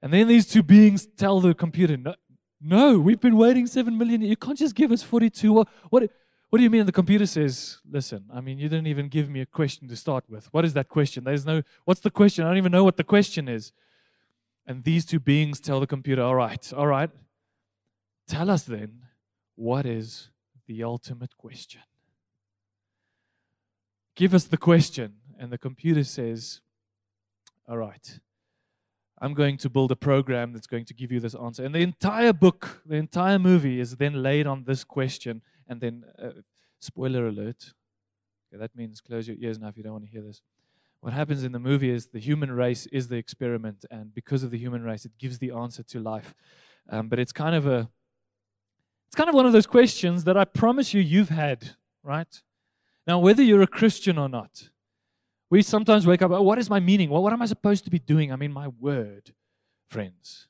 And 0.02 0.12
then 0.12 0.28
these 0.28 0.46
two 0.46 0.62
beings 0.62 1.06
tell 1.16 1.40
the 1.40 1.54
computer, 1.54 1.96
no, 1.96 2.14
no, 2.60 2.98
we've 2.98 3.20
been 3.20 3.36
waiting 3.36 3.66
seven 3.66 3.96
million. 3.96 4.20
years. 4.20 4.30
You 4.30 4.36
can't 4.36 4.58
just 4.58 4.74
give 4.74 4.90
us 4.90 5.02
42. 5.02 5.52
What, 5.52 5.68
what, 5.90 6.10
what 6.50 6.58
do 6.58 6.62
you 6.62 6.70
mean? 6.70 6.86
The 6.86 6.92
computer 6.92 7.26
says, 7.26 7.78
listen, 7.90 8.24
I 8.32 8.40
mean, 8.40 8.58
you 8.58 8.68
didn't 8.68 8.86
even 8.86 9.08
give 9.08 9.28
me 9.28 9.40
a 9.40 9.46
question 9.46 9.88
to 9.88 9.96
start 9.96 10.24
with. 10.28 10.46
What 10.52 10.64
is 10.64 10.74
that 10.74 10.88
question? 10.88 11.24
There's 11.24 11.44
no, 11.44 11.62
what's 11.84 12.00
the 12.00 12.10
question? 12.10 12.44
I 12.44 12.48
don't 12.48 12.56
even 12.58 12.72
know 12.72 12.84
what 12.84 12.96
the 12.96 13.04
question 13.04 13.48
is. 13.48 13.72
And 14.66 14.84
these 14.84 15.04
two 15.04 15.20
beings 15.20 15.60
tell 15.60 15.80
the 15.80 15.86
computer, 15.86 16.22
all 16.22 16.34
right, 16.34 16.72
all 16.72 16.86
right, 16.86 17.10
tell 18.26 18.50
us 18.50 18.62
then, 18.62 19.02
what 19.54 19.86
is 19.86 20.30
the 20.66 20.82
ultimate 20.82 21.36
question? 21.36 21.82
Give 24.14 24.34
us 24.34 24.44
the 24.44 24.56
question. 24.56 25.14
And 25.38 25.52
the 25.52 25.58
computer 25.58 26.04
says, 26.04 26.60
all 27.68 27.76
right, 27.76 28.20
I'm 29.18 29.34
going 29.34 29.56
to 29.58 29.70
build 29.70 29.92
a 29.92 29.96
program 29.96 30.52
that's 30.52 30.66
going 30.66 30.84
to 30.86 30.94
give 30.94 31.10
you 31.10 31.20
this 31.20 31.34
answer. 31.34 31.64
And 31.64 31.74
the 31.74 31.80
entire 31.80 32.32
book, 32.32 32.82
the 32.86 32.96
entire 32.96 33.38
movie 33.38 33.80
is 33.80 33.96
then 33.96 34.22
laid 34.22 34.46
on 34.46 34.64
this 34.64 34.84
question. 34.84 35.42
And 35.68 35.80
then, 35.80 36.04
uh, 36.22 36.40
spoiler 36.78 37.26
alert, 37.26 37.72
okay, 38.48 38.60
that 38.60 38.74
means 38.76 39.00
close 39.00 39.26
your 39.26 39.36
ears 39.40 39.58
now 39.58 39.68
if 39.68 39.76
you 39.76 39.82
don't 39.82 39.92
want 39.92 40.04
to 40.04 40.10
hear 40.10 40.22
this. 40.22 40.42
What 41.00 41.12
happens 41.12 41.44
in 41.44 41.52
the 41.52 41.58
movie 41.58 41.90
is 41.90 42.08
the 42.08 42.18
human 42.18 42.50
race 42.50 42.86
is 42.86 43.08
the 43.08 43.16
experiment, 43.16 43.84
and 43.90 44.14
because 44.14 44.42
of 44.42 44.50
the 44.50 44.58
human 44.58 44.82
race, 44.82 45.04
it 45.04 45.12
gives 45.18 45.38
the 45.38 45.50
answer 45.52 45.82
to 45.84 46.00
life. 46.00 46.34
Um, 46.88 47.08
but 47.08 47.18
it's 47.18 47.32
kind 47.32 47.54
of 47.54 47.66
a, 47.66 47.88
it's 49.06 49.16
kind 49.16 49.28
of 49.28 49.34
one 49.34 49.46
of 49.46 49.52
those 49.52 49.66
questions 49.66 50.24
that 50.24 50.36
I 50.36 50.44
promise 50.44 50.94
you 50.94 51.00
you've 51.00 51.28
had, 51.28 51.76
right? 52.02 52.42
Now, 53.06 53.18
whether 53.18 53.42
you're 53.42 53.62
a 53.62 53.66
Christian 53.66 54.18
or 54.18 54.28
not, 54.28 54.70
we 55.48 55.62
sometimes 55.62 56.06
wake 56.06 56.22
up, 56.22 56.32
oh, 56.32 56.42
what 56.42 56.58
is 56.58 56.68
my 56.68 56.80
meaning? 56.80 57.08
Well, 57.10 57.22
what 57.22 57.32
am 57.32 57.40
I 57.40 57.46
supposed 57.46 57.84
to 57.84 57.90
be 57.90 58.00
doing? 58.00 58.32
I 58.32 58.36
mean, 58.36 58.52
my 58.52 58.68
word, 58.68 59.32
friends. 59.88 60.48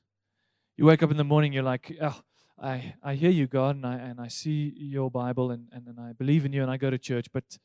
You 0.75 0.85
wake 0.85 1.03
up 1.03 1.11
in 1.11 1.17
the 1.17 1.23
morning, 1.23 1.53
you're 1.53 1.63
like, 1.63 1.95
oh, 2.01 2.19
I, 2.59 2.95
I 3.03 3.13
hear 3.15 3.29
you, 3.29 3.45
God, 3.47 3.75
and 3.75 3.85
I, 3.85 3.95
and 3.95 4.19
I 4.19 4.27
see 4.29 4.73
your 4.75 5.11
Bible, 5.11 5.51
and, 5.51 5.67
and, 5.71 5.87
and 5.87 5.99
I 5.99 6.13
believe 6.13 6.45
in 6.45 6.53
you, 6.53 6.63
and 6.63 6.71
I 6.71 6.77
go 6.77 6.89
to 6.89 6.97
church, 6.97 7.27
but 7.31 7.59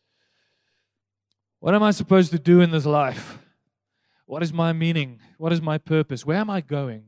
what 1.60 1.74
am 1.74 1.82
I 1.82 1.92
supposed 1.92 2.30
to 2.32 2.38
do 2.38 2.60
in 2.60 2.70
this 2.70 2.84
life? 2.84 3.38
What 4.26 4.42
is 4.42 4.52
my 4.52 4.72
meaning? 4.72 5.20
What 5.38 5.52
is 5.52 5.62
my 5.62 5.78
purpose? 5.78 6.26
Where 6.26 6.38
am 6.38 6.50
I 6.50 6.60
going? 6.60 7.04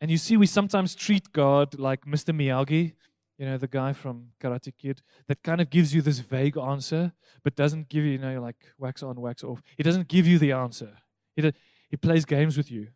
And 0.00 0.10
you 0.10 0.16
see, 0.16 0.36
we 0.36 0.46
sometimes 0.46 0.94
treat 0.94 1.32
God 1.32 1.78
like 1.78 2.04
Mr. 2.04 2.34
Miyagi, 2.34 2.94
you 3.38 3.46
know, 3.46 3.56
the 3.56 3.68
guy 3.68 3.92
from 3.92 4.28
Karate 4.40 4.72
Kid, 4.76 5.00
that 5.28 5.42
kind 5.42 5.60
of 5.60 5.70
gives 5.70 5.94
you 5.94 6.02
this 6.02 6.18
vague 6.18 6.58
answer, 6.58 7.12
but 7.44 7.54
doesn't 7.54 7.88
give 7.88 8.04
you, 8.04 8.12
you 8.12 8.18
know, 8.18 8.40
like 8.40 8.56
wax 8.78 9.02
on, 9.02 9.20
wax 9.20 9.44
off. 9.44 9.62
He 9.76 9.82
doesn't 9.82 10.08
give 10.08 10.26
you 10.26 10.38
the 10.38 10.52
answer. 10.52 10.90
He, 11.36 11.52
he 11.88 11.96
plays 11.96 12.24
games 12.24 12.56
with 12.56 12.70
you. 12.70 12.88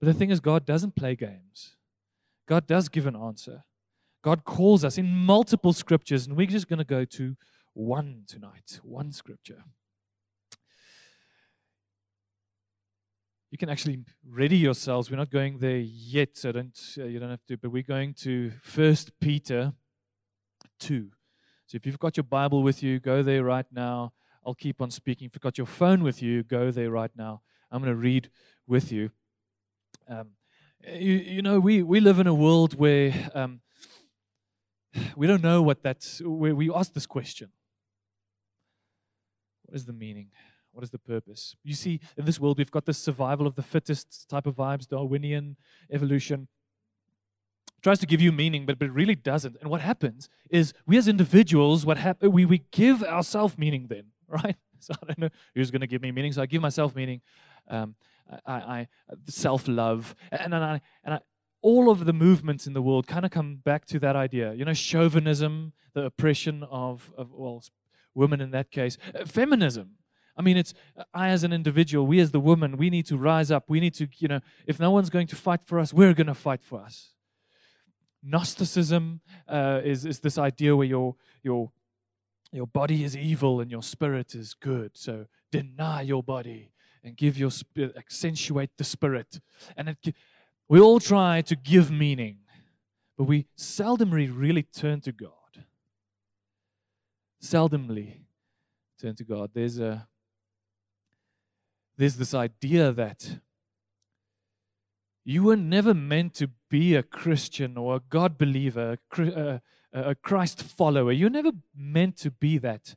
But 0.00 0.06
the 0.06 0.14
thing 0.14 0.30
is, 0.30 0.40
God 0.40 0.64
doesn't 0.64 0.94
play 0.94 1.16
games. 1.16 1.76
God 2.46 2.66
does 2.66 2.88
give 2.88 3.06
an 3.06 3.16
answer. 3.16 3.64
God 4.22 4.44
calls 4.44 4.84
us 4.84 4.98
in 4.98 5.08
multiple 5.08 5.72
scriptures, 5.72 6.26
and 6.26 6.36
we're 6.36 6.46
just 6.46 6.68
going 6.68 6.78
to 6.78 6.84
go 6.84 7.04
to 7.04 7.36
one 7.74 8.24
tonight, 8.26 8.80
one 8.82 9.12
scripture. 9.12 9.64
You 13.50 13.56
can 13.56 13.70
actually 13.70 14.00
ready 14.28 14.56
yourselves. 14.56 15.10
We're 15.10 15.16
not 15.16 15.30
going 15.30 15.58
there 15.58 15.78
yet, 15.78 16.36
so 16.36 16.52
don't, 16.52 16.78
uh, 16.98 17.04
you 17.04 17.18
don't 17.18 17.30
have 17.30 17.46
to, 17.46 17.56
but 17.56 17.70
we're 17.70 17.82
going 17.82 18.12
to 18.14 18.50
First 18.62 19.18
Peter 19.20 19.72
2. 20.80 21.08
So 21.66 21.76
if 21.76 21.86
you've 21.86 21.98
got 21.98 22.16
your 22.16 22.24
Bible 22.24 22.62
with 22.62 22.82
you, 22.82 22.98
go 23.00 23.22
there 23.22 23.44
right 23.44 23.66
now. 23.72 24.12
I'll 24.44 24.54
keep 24.54 24.80
on 24.80 24.90
speaking. 24.90 25.26
If 25.26 25.34
you've 25.34 25.42
got 25.42 25.58
your 25.58 25.66
phone 25.66 26.02
with 26.02 26.22
you, 26.22 26.42
go 26.42 26.70
there 26.70 26.90
right 26.90 27.10
now. 27.16 27.42
I'm 27.70 27.82
going 27.82 27.92
to 27.92 27.98
read 27.98 28.30
with 28.66 28.90
you. 28.92 29.10
Um, 30.08 30.28
you, 30.86 31.12
you, 31.14 31.42
know, 31.42 31.60
we, 31.60 31.82
we 31.82 32.00
live 32.00 32.18
in 32.18 32.26
a 32.26 32.34
world 32.34 32.78
where 32.78 33.12
um, 33.34 33.60
we 35.16 35.26
don't 35.26 35.42
know 35.42 35.60
what 35.60 35.82
that's, 35.82 36.20
where 36.24 36.54
we 36.54 36.72
ask 36.72 36.92
this 36.92 37.06
question 37.06 37.50
What 39.64 39.76
is 39.76 39.84
the 39.84 39.92
meaning? 39.92 40.28
What 40.72 40.84
is 40.84 40.90
the 40.90 40.98
purpose? 40.98 41.56
You 41.64 41.74
see, 41.74 42.00
in 42.16 42.24
this 42.24 42.40
world, 42.40 42.58
we've 42.58 42.70
got 42.70 42.86
this 42.86 42.98
survival 42.98 43.46
of 43.46 43.54
the 43.54 43.62
fittest 43.62 44.28
type 44.28 44.46
of 44.46 44.56
vibes, 44.56 44.88
Darwinian 44.88 45.56
evolution 45.90 46.48
tries 47.82 47.98
to 48.00 48.06
give 48.06 48.20
you 48.20 48.32
meaning, 48.32 48.66
but, 48.66 48.78
but 48.78 48.86
it 48.86 48.92
really 48.92 49.14
doesn't. 49.14 49.56
And 49.60 49.70
what 49.70 49.80
happens 49.80 50.28
is 50.50 50.72
we 50.86 50.96
as 50.96 51.08
individuals, 51.08 51.86
what 51.86 51.96
happen, 51.96 52.32
we, 52.32 52.44
we 52.44 52.64
give 52.70 53.02
ourselves 53.02 53.56
meaning 53.56 53.86
then, 53.88 54.06
right? 54.28 54.56
So 54.80 54.94
I 55.02 55.06
don't 55.06 55.18
know 55.18 55.28
who's 55.54 55.70
going 55.70 55.80
to 55.80 55.86
give 55.86 56.02
me 56.02 56.12
meaning. 56.12 56.32
So 56.32 56.42
I 56.42 56.46
give 56.46 56.62
myself 56.62 56.94
meaning. 56.94 57.20
Um, 57.68 57.94
I, 58.46 58.54
I 58.54 58.88
self 59.26 59.66
love, 59.68 60.14
and, 60.30 60.54
and 60.54 60.64
I 60.64 60.80
and 61.04 61.14
I 61.14 61.20
all 61.60 61.90
of 61.90 62.04
the 62.04 62.12
movements 62.12 62.66
in 62.66 62.72
the 62.72 62.82
world 62.82 63.06
kind 63.06 63.24
of 63.24 63.30
come 63.30 63.56
back 63.56 63.84
to 63.86 63.98
that 63.98 64.16
idea. 64.16 64.54
You 64.54 64.64
know, 64.64 64.74
chauvinism, 64.74 65.72
the 65.94 66.04
oppression 66.04 66.62
of, 66.70 67.12
of 67.16 67.32
well, 67.32 67.62
women 68.14 68.40
in 68.40 68.50
that 68.52 68.70
case, 68.70 68.96
uh, 69.14 69.24
feminism. 69.24 69.96
I 70.36 70.42
mean, 70.42 70.56
it's 70.56 70.72
I 71.12 71.30
as 71.30 71.42
an 71.42 71.52
individual, 71.52 72.06
we 72.06 72.20
as 72.20 72.30
the 72.30 72.40
woman, 72.40 72.76
we 72.76 72.90
need 72.90 73.06
to 73.06 73.16
rise 73.16 73.50
up. 73.50 73.64
We 73.68 73.80
need 73.80 73.94
to, 73.94 74.08
you 74.18 74.28
know, 74.28 74.40
if 74.66 74.78
no 74.78 74.92
one's 74.92 75.10
going 75.10 75.26
to 75.28 75.36
fight 75.36 75.60
for 75.64 75.80
us, 75.80 75.92
we're 75.92 76.14
going 76.14 76.28
to 76.28 76.34
fight 76.34 76.62
for 76.62 76.80
us. 76.80 77.12
Gnosticism 78.22 79.20
uh, 79.48 79.80
is, 79.84 80.04
is 80.04 80.20
this 80.20 80.38
idea 80.38 80.76
where 80.76 80.86
your, 80.86 81.16
your, 81.42 81.72
your 82.52 82.68
body 82.68 83.02
is 83.02 83.16
evil 83.16 83.60
and 83.60 83.70
your 83.70 83.82
spirit 83.82 84.34
is 84.36 84.54
good. 84.54 84.92
So 84.94 85.26
deny 85.50 86.02
your 86.02 86.22
body 86.22 86.70
and 87.02 87.16
give 87.16 87.38
your 87.38 87.50
spirit, 87.50 87.96
accentuate 87.96 88.70
the 88.76 88.84
spirit. 88.84 89.40
And 89.76 89.90
it, 89.90 90.14
we 90.68 90.80
all 90.80 91.00
try 91.00 91.42
to 91.42 91.56
give 91.56 91.90
meaning, 91.90 92.38
but 93.16 93.24
we 93.24 93.46
seldomly 93.56 94.30
really 94.32 94.62
turn 94.62 95.00
to 95.02 95.12
God. 95.12 95.32
Seldomly 97.42 98.20
turn 99.00 99.14
to 99.16 99.24
God. 99.24 99.50
There's 99.54 99.78
a 99.78 100.08
there's 101.96 102.16
this 102.16 102.32
idea 102.32 102.92
that 102.92 103.40
you 105.24 105.42
were 105.42 105.56
never 105.56 105.92
meant 105.92 106.32
to 106.34 106.48
be 106.70 106.94
a 106.94 107.02
Christian 107.02 107.76
or 107.76 107.96
a 107.96 108.00
God 108.08 108.38
believer, 108.38 108.96
a, 109.18 109.60
a 109.92 110.14
Christ 110.14 110.62
follower. 110.62 111.12
You're 111.12 111.28
never 111.28 111.52
meant 111.74 112.16
to 112.18 112.30
be 112.30 112.56
that 112.58 112.94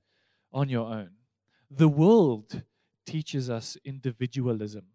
on 0.53 0.69
your 0.69 0.87
own. 0.87 1.09
The 1.69 1.87
world 1.87 2.61
teaches 3.05 3.49
us 3.49 3.77
individualism. 3.83 4.85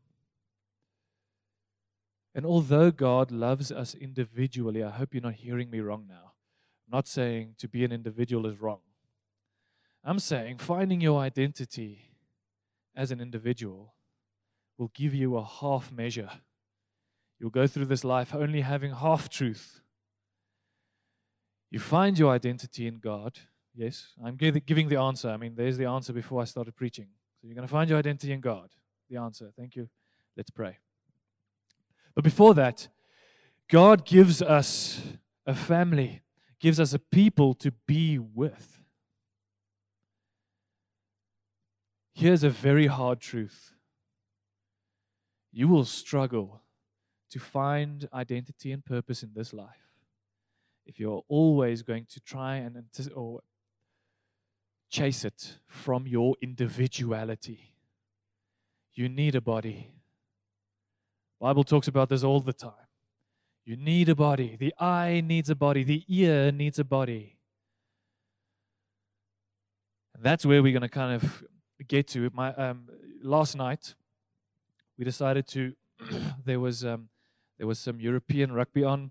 And 2.35 2.45
although 2.45 2.91
God 2.91 3.31
loves 3.31 3.73
us 3.73 3.95
individually, 3.95 4.83
I 4.83 4.91
hope 4.91 5.15
you're 5.15 5.23
not 5.23 5.35
hearing 5.35 5.71
me 5.71 5.81
wrong 5.81 6.07
now. 6.09 6.33
I'm 6.87 6.97
not 6.97 7.09
saying 7.09 7.55
to 7.59 7.69
be 7.69 7.85
an 7.85 7.93
individual 7.93 8.47
is 8.47 8.61
wrong. 8.61 8.81
I'm 10.05 10.19
saying 10.19 10.59
finding 10.59 11.01
your 11.01 11.19
identity 11.19 12.03
as 12.95 13.11
an 13.11 13.21
individual 13.21 13.95
will 14.79 14.91
give 14.95 15.15
you 15.15 15.37
a 15.37 15.45
half 15.45 15.91
measure. 15.91 16.31
You'll 17.41 17.51
go 17.51 17.67
through 17.67 17.87
this 17.87 18.05
life 18.05 18.35
only 18.35 18.61
having 18.61 18.93
half 18.93 19.29
truth. 19.29 19.81
You 21.71 21.81
find 21.81 22.19
your 22.19 22.31
identity 22.31 22.87
in 22.87 22.99
God. 22.99 23.39
Yes, 23.75 24.13
I'm 24.25 24.37
giving 24.37 24.89
the 24.89 25.01
answer. 25.01 25.29
I 25.29 25.37
mean, 25.37 25.55
there's 25.55 25.77
the 25.77 25.87
answer 25.87 26.13
before 26.13 26.41
I 26.41 26.45
started 26.45 26.77
preaching. 26.77 27.09
So 27.41 27.47
you're 27.47 27.55
going 27.55 27.67
to 27.67 27.73
find 27.73 27.89
your 27.89 27.99
identity 27.99 28.33
in 28.33 28.41
God. 28.41 28.71
The 29.11 29.19
answer. 29.19 29.53
Thank 29.57 29.77
you. 29.77 29.89
Let's 30.37 30.51
pray. 30.51 30.79
But 32.15 32.25
before 32.25 32.55
that, 32.55 32.89
God 33.69 34.05
gives 34.07 34.43
us 34.43 35.01
a 35.47 35.55
family, 35.55 36.23
gives 36.61 36.81
us 36.81 36.93
a 36.93 36.99
people 36.99 37.55
to 37.55 37.73
be 37.87 38.19
with. 38.19 38.81
Here's 42.15 42.43
a 42.43 42.51
very 42.51 42.87
hard 42.87 43.21
truth 43.21 43.73
you 45.53 45.69
will 45.69 45.85
struggle 45.85 46.63
to 47.31 47.39
find 47.39 48.09
identity 48.13 48.73
and 48.73 48.85
purpose 48.85 49.23
in 49.23 49.31
this 49.35 49.53
life 49.55 49.87
if 50.87 51.01
you're 51.01 51.23
always 51.29 51.83
going 51.83 52.07
to 52.11 52.21
try 52.21 52.57
and 52.57 52.85
or 53.15 53.41
chase 54.91 55.25
it 55.25 55.59
from 55.67 56.07
your 56.07 56.37
individuality. 56.41 57.75
You 58.95 59.09
need 59.09 59.35
a 59.35 59.41
body. 59.41 59.93
Bible 61.41 61.65
talks 61.65 61.89
about 61.89 62.09
this 62.09 62.25
all 62.25 62.41
the 62.41 62.53
time. 62.53 62.73
You 63.65 63.77
need 63.77 64.09
a 64.09 64.15
body. 64.15 64.57
The 64.59 64.73
eye 64.79 65.23
needs 65.25 65.51
a 65.51 65.55
body. 65.55 65.83
The 65.83 66.05
ear 66.09 66.53
needs 66.53 66.79
a 66.79 66.85
body. 66.85 67.37
And 70.15 70.23
that's 70.23 70.47
where 70.47 70.63
we're 70.63 70.73
going 70.73 70.83
to 70.83 70.89
kind 70.89 71.15
of 71.15 71.45
get 71.87 72.09
to. 72.09 72.31
My 72.33 72.55
um, 72.55 72.89
last 73.23 73.57
night, 73.57 73.95
we 74.97 75.05
decided 75.05 75.47
to. 75.49 75.75
there 76.45 76.61
was 76.61 76.85
um, 76.85 77.09
there 77.59 77.67
was 77.67 77.79
some 77.79 78.01
European 78.01 78.53
rugby 78.53 78.85
on. 78.85 79.11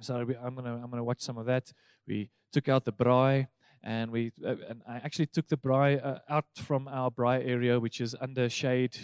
So 0.00 0.16
I'm 0.16 0.54
gonna 0.54 0.74
I'm 0.74 0.90
gonna 0.90 1.02
watch 1.02 1.20
some 1.20 1.38
of 1.38 1.46
that. 1.46 1.72
We 2.06 2.28
took 2.52 2.68
out 2.68 2.84
the 2.84 2.92
braai, 2.92 3.48
and 3.82 4.10
we 4.10 4.32
uh, 4.44 4.56
and 4.68 4.82
I 4.88 4.96
actually 4.96 5.26
took 5.26 5.48
the 5.48 5.56
braai 5.56 6.04
uh, 6.04 6.18
out 6.28 6.46
from 6.56 6.88
our 6.88 7.10
braai 7.10 7.46
area, 7.46 7.78
which 7.80 8.00
is 8.00 8.14
under 8.20 8.48
shade 8.48 8.96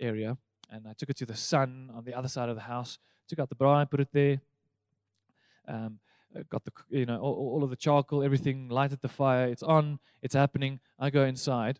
area, 0.00 0.36
and 0.70 0.86
I 0.88 0.92
took 0.92 1.10
it 1.10 1.16
to 1.18 1.26
the 1.26 1.36
sun 1.36 1.90
on 1.94 2.04
the 2.04 2.14
other 2.14 2.28
side 2.28 2.48
of 2.48 2.56
the 2.56 2.62
house. 2.62 2.98
Took 3.28 3.38
out 3.38 3.48
the 3.48 3.56
braai, 3.56 3.88
put 3.90 4.00
it 4.00 4.08
there. 4.12 4.40
Um, 5.66 5.98
uh, 6.36 6.42
got 6.50 6.64
the 6.64 6.72
you 6.90 7.06
know 7.06 7.18
all, 7.20 7.34
all 7.54 7.64
of 7.64 7.70
the 7.70 7.76
charcoal, 7.76 8.22
everything, 8.22 8.68
lighted 8.68 9.00
the 9.00 9.08
fire. 9.08 9.46
It's 9.46 9.62
on. 9.62 9.98
It's 10.22 10.34
happening. 10.34 10.80
I 10.98 11.10
go 11.10 11.24
inside, 11.24 11.78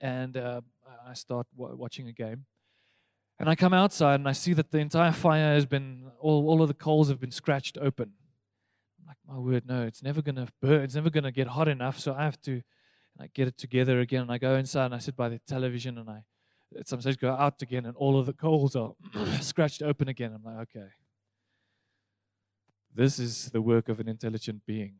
and 0.00 0.36
uh, 0.36 0.60
I 1.06 1.14
start 1.14 1.46
w- 1.56 1.76
watching 1.76 2.08
a 2.08 2.12
game. 2.12 2.46
And 3.38 3.48
I 3.48 3.54
come 3.54 3.72
outside 3.72 4.16
and 4.16 4.28
I 4.28 4.32
see 4.32 4.52
that 4.52 4.70
the 4.70 4.78
entire 4.78 5.12
fire 5.12 5.54
has 5.54 5.64
been, 5.64 6.10
all, 6.20 6.46
all 6.46 6.60
of 6.60 6.68
the 6.68 6.74
coals 6.74 7.08
have 7.08 7.18
been 7.18 7.30
scratched 7.30 7.78
open. 7.80 8.12
Like, 9.10 9.18
my 9.26 9.40
word, 9.40 9.64
no, 9.66 9.82
it's 9.82 10.04
never 10.04 10.22
to 10.22 10.46
burn. 10.62 10.82
It's 10.82 10.94
never 10.94 11.10
to 11.10 11.32
get 11.32 11.48
hot 11.48 11.66
enough. 11.66 11.98
So 11.98 12.14
I 12.14 12.22
have 12.22 12.40
to 12.42 12.62
like 13.18 13.34
get 13.34 13.48
it 13.48 13.58
together 13.58 13.98
again. 13.98 14.22
And 14.22 14.30
I 14.30 14.38
go 14.38 14.54
inside 14.54 14.84
and 14.84 14.94
I 14.94 14.98
sit 14.98 15.16
by 15.16 15.28
the 15.28 15.40
television 15.48 15.98
and 15.98 16.08
I 16.08 16.22
at 16.78 16.86
some 16.86 17.00
stage 17.00 17.18
go 17.18 17.32
out 17.32 17.60
again 17.60 17.86
and 17.86 17.96
all 17.96 18.20
of 18.20 18.26
the 18.26 18.32
coals 18.32 18.76
are 18.76 18.92
scratched 19.40 19.82
open 19.82 20.06
again. 20.06 20.32
I'm 20.32 20.44
like, 20.44 20.68
okay. 20.68 20.86
This 22.94 23.18
is 23.18 23.50
the 23.50 23.60
work 23.60 23.88
of 23.88 23.98
an 23.98 24.08
intelligent 24.08 24.64
being 24.64 24.94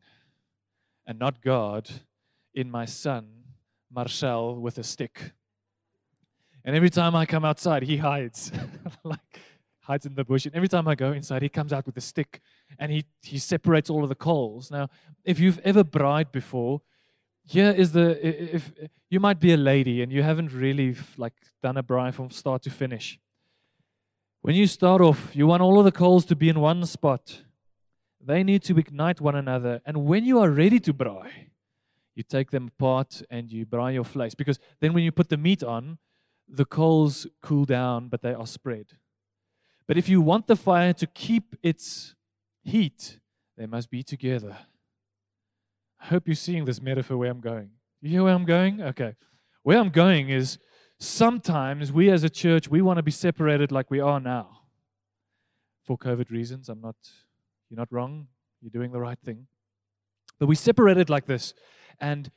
and 1.07 1.17
not 1.17 1.41
God 1.41 1.89
in 2.53 2.69
my 2.69 2.83
son, 2.83 3.29
Marcel, 3.89 4.55
with 4.55 4.77
a 4.77 4.83
stick. 4.83 5.31
And 6.65 6.75
every 6.75 6.89
time 6.89 7.15
I 7.15 7.25
come 7.25 7.45
outside, 7.45 7.83
he 7.83 7.95
hides, 7.95 8.51
like 9.05 9.39
hides 9.81 10.05
in 10.05 10.15
the 10.15 10.23
bush. 10.23 10.45
And 10.45 10.55
every 10.55 10.67
time 10.67 10.87
I 10.87 10.95
go 10.95 11.11
inside, 11.11 11.41
he 11.41 11.49
comes 11.49 11.73
out 11.73 11.85
with 11.85 11.97
a 11.97 12.01
stick 12.01 12.41
and 12.79 12.91
he, 12.91 13.05
he 13.21 13.37
separates 13.37 13.89
all 13.89 14.03
of 14.03 14.09
the 14.09 14.15
coals. 14.15 14.71
Now, 14.71 14.89
if 15.25 15.39
you've 15.39 15.59
ever 15.59 15.83
braaied 15.83 16.31
before, 16.31 16.81
here 17.43 17.71
is 17.71 17.91
the 17.91 18.55
if 18.55 18.71
you 19.09 19.19
might 19.19 19.39
be 19.39 19.51
a 19.51 19.57
lady 19.57 20.01
and 20.01 20.11
you 20.11 20.23
haven't 20.23 20.53
really 20.53 20.95
like 21.17 21.33
done 21.63 21.75
a 21.77 21.83
braai 21.83 22.13
from 22.13 22.29
start 22.29 22.61
to 22.63 22.69
finish. 22.69 23.19
When 24.41 24.55
you 24.55 24.67
start 24.67 25.01
off, 25.01 25.35
you 25.35 25.47
want 25.47 25.61
all 25.61 25.77
of 25.79 25.85
the 25.85 25.91
coals 25.91 26.25
to 26.25 26.35
be 26.35 26.49
in 26.49 26.59
one 26.59 26.85
spot. 26.85 27.43
They 28.23 28.43
need 28.43 28.63
to 28.63 28.77
ignite 28.77 29.19
one 29.19 29.35
another. 29.35 29.81
And 29.85 30.05
when 30.05 30.25
you 30.25 30.39
are 30.39 30.49
ready 30.49 30.79
to 30.81 30.93
braai, 30.93 31.31
you 32.15 32.23
take 32.23 32.51
them 32.51 32.67
apart 32.67 33.21
and 33.29 33.51
you 33.51 33.65
braai 33.65 33.93
your 33.93 34.03
vleis. 34.03 34.35
Because 34.35 34.59
then 34.79 34.93
when 34.93 35.03
you 35.03 35.11
put 35.11 35.29
the 35.29 35.37
meat 35.37 35.63
on, 35.63 35.97
the 36.47 36.65
coals 36.65 37.27
cool 37.41 37.65
down, 37.65 38.09
but 38.09 38.21
they 38.21 38.33
are 38.33 38.47
spread. 38.47 38.87
But 39.91 39.97
if 39.97 40.07
you 40.07 40.21
want 40.21 40.47
the 40.47 40.55
fire 40.55 40.93
to 40.93 41.05
keep 41.05 41.53
its 41.61 42.15
heat, 42.63 43.19
they 43.57 43.65
must 43.65 43.89
be 43.89 44.03
together. 44.03 44.55
I 45.99 46.05
hope 46.05 46.29
you're 46.29 46.35
seeing 46.35 46.63
this 46.63 46.81
metaphor 46.81 47.17
where 47.17 47.29
I'm 47.29 47.41
going. 47.41 47.71
You 47.99 48.09
hear 48.09 48.23
where 48.23 48.33
I'm 48.33 48.45
going? 48.45 48.81
Okay. 48.81 49.15
Where 49.63 49.77
I'm 49.77 49.89
going 49.89 50.29
is 50.29 50.59
sometimes 50.97 51.91
we 51.91 52.09
as 52.09 52.23
a 52.23 52.29
church, 52.29 52.69
we 52.69 52.81
want 52.81 52.99
to 52.99 53.03
be 53.03 53.11
separated 53.11 53.73
like 53.73 53.91
we 53.91 53.99
are 53.99 54.21
now. 54.21 54.61
For 55.83 55.97
COVID 55.97 56.31
reasons. 56.31 56.69
I'm 56.69 56.79
not, 56.79 56.95
you're 57.69 57.77
not 57.77 57.91
wrong. 57.91 58.27
You're 58.61 58.71
doing 58.71 58.93
the 58.93 59.01
right 59.01 59.19
thing. 59.19 59.45
But 60.39 60.47
we 60.47 60.55
separated 60.55 61.09
like 61.09 61.25
this. 61.25 61.53
And 61.99 62.31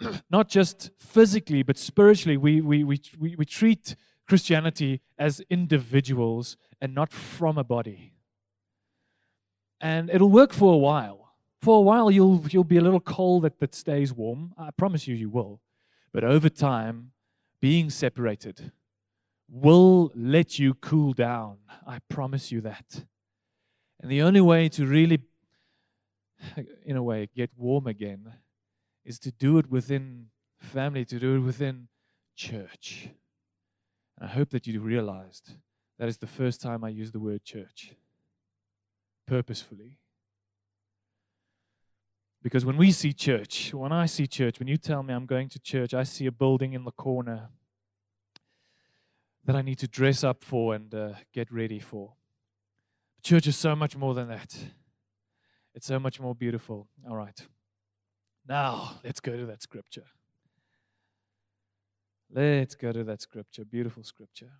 not 0.30 0.48
just 0.48 0.92
physically, 0.98 1.62
but 1.62 1.76
spiritually, 1.76 2.38
we, 2.38 2.62
we, 2.62 2.84
we, 2.84 3.02
we, 3.18 3.36
we 3.36 3.44
treat 3.44 3.96
Christianity 4.26 5.00
as 5.18 5.40
individuals 5.48 6.56
and 6.80 6.94
not 6.94 7.12
from 7.12 7.58
a 7.58 7.64
body. 7.64 8.12
And 9.80 10.10
it'll 10.10 10.30
work 10.30 10.52
for 10.52 10.74
a 10.74 10.78
while. 10.78 11.34
For 11.62 11.78
a 11.78 11.80
while, 11.80 12.10
you'll, 12.10 12.44
you'll 12.50 12.64
be 12.64 12.76
a 12.76 12.82
little 12.82 13.00
cold 13.00 13.44
that, 13.44 13.58
that 13.60 13.74
stays 13.74 14.12
warm. 14.12 14.54
I 14.58 14.70
promise 14.70 15.06
you, 15.06 15.14
you 15.14 15.28
will. 15.28 15.60
But 16.12 16.24
over 16.24 16.48
time, 16.48 17.12
being 17.60 17.90
separated 17.90 18.72
will 19.48 20.12
let 20.14 20.58
you 20.58 20.74
cool 20.74 21.12
down. 21.12 21.58
I 21.86 21.98
promise 22.08 22.50
you 22.50 22.60
that. 22.62 23.04
And 24.00 24.10
the 24.10 24.22
only 24.22 24.40
way 24.40 24.68
to 24.70 24.86
really, 24.86 25.20
in 26.84 26.96
a 26.96 27.02
way, 27.02 27.28
get 27.34 27.50
warm 27.56 27.86
again 27.86 28.32
is 29.04 29.18
to 29.20 29.30
do 29.30 29.58
it 29.58 29.70
within 29.70 30.26
family, 30.60 31.04
to 31.04 31.18
do 31.18 31.36
it 31.36 31.40
within 31.40 31.88
church. 32.34 33.08
And 34.18 34.28
I 34.28 34.32
hope 34.32 34.50
that 34.50 34.66
you 34.66 34.80
realized 34.80 35.52
that 35.98 36.08
is 36.08 36.18
the 36.18 36.26
first 36.26 36.60
time 36.60 36.84
I 36.84 36.88
use 36.88 37.12
the 37.12 37.20
word 37.20 37.44
church 37.44 37.92
purposefully. 39.26 39.98
Because 42.42 42.64
when 42.64 42.76
we 42.76 42.92
see 42.92 43.12
church, 43.12 43.74
when 43.74 43.92
I 43.92 44.06
see 44.06 44.26
church, 44.26 44.58
when 44.58 44.68
you 44.68 44.76
tell 44.76 45.02
me 45.02 45.12
I'm 45.12 45.26
going 45.26 45.48
to 45.48 45.58
church, 45.58 45.94
I 45.94 46.04
see 46.04 46.26
a 46.26 46.32
building 46.32 46.74
in 46.74 46.84
the 46.84 46.92
corner 46.92 47.48
that 49.44 49.56
I 49.56 49.62
need 49.62 49.78
to 49.78 49.88
dress 49.88 50.22
up 50.22 50.44
for 50.44 50.74
and 50.74 50.94
uh, 50.94 51.12
get 51.32 51.50
ready 51.52 51.78
for. 51.78 52.12
Church 53.22 53.46
is 53.46 53.56
so 53.56 53.74
much 53.74 53.96
more 53.96 54.14
than 54.14 54.28
that. 54.28 54.56
It's 55.74 55.86
so 55.86 55.98
much 55.98 56.20
more 56.20 56.34
beautiful. 56.34 56.88
All 57.08 57.16
right. 57.16 57.40
Now, 58.48 59.00
let's 59.04 59.20
go 59.20 59.36
to 59.36 59.46
that 59.46 59.62
scripture. 59.62 60.04
Let's 62.32 62.74
go 62.74 62.92
to 62.92 63.04
that 63.04 63.20
scripture. 63.22 63.64
Beautiful 63.64 64.02
scripture. 64.02 64.50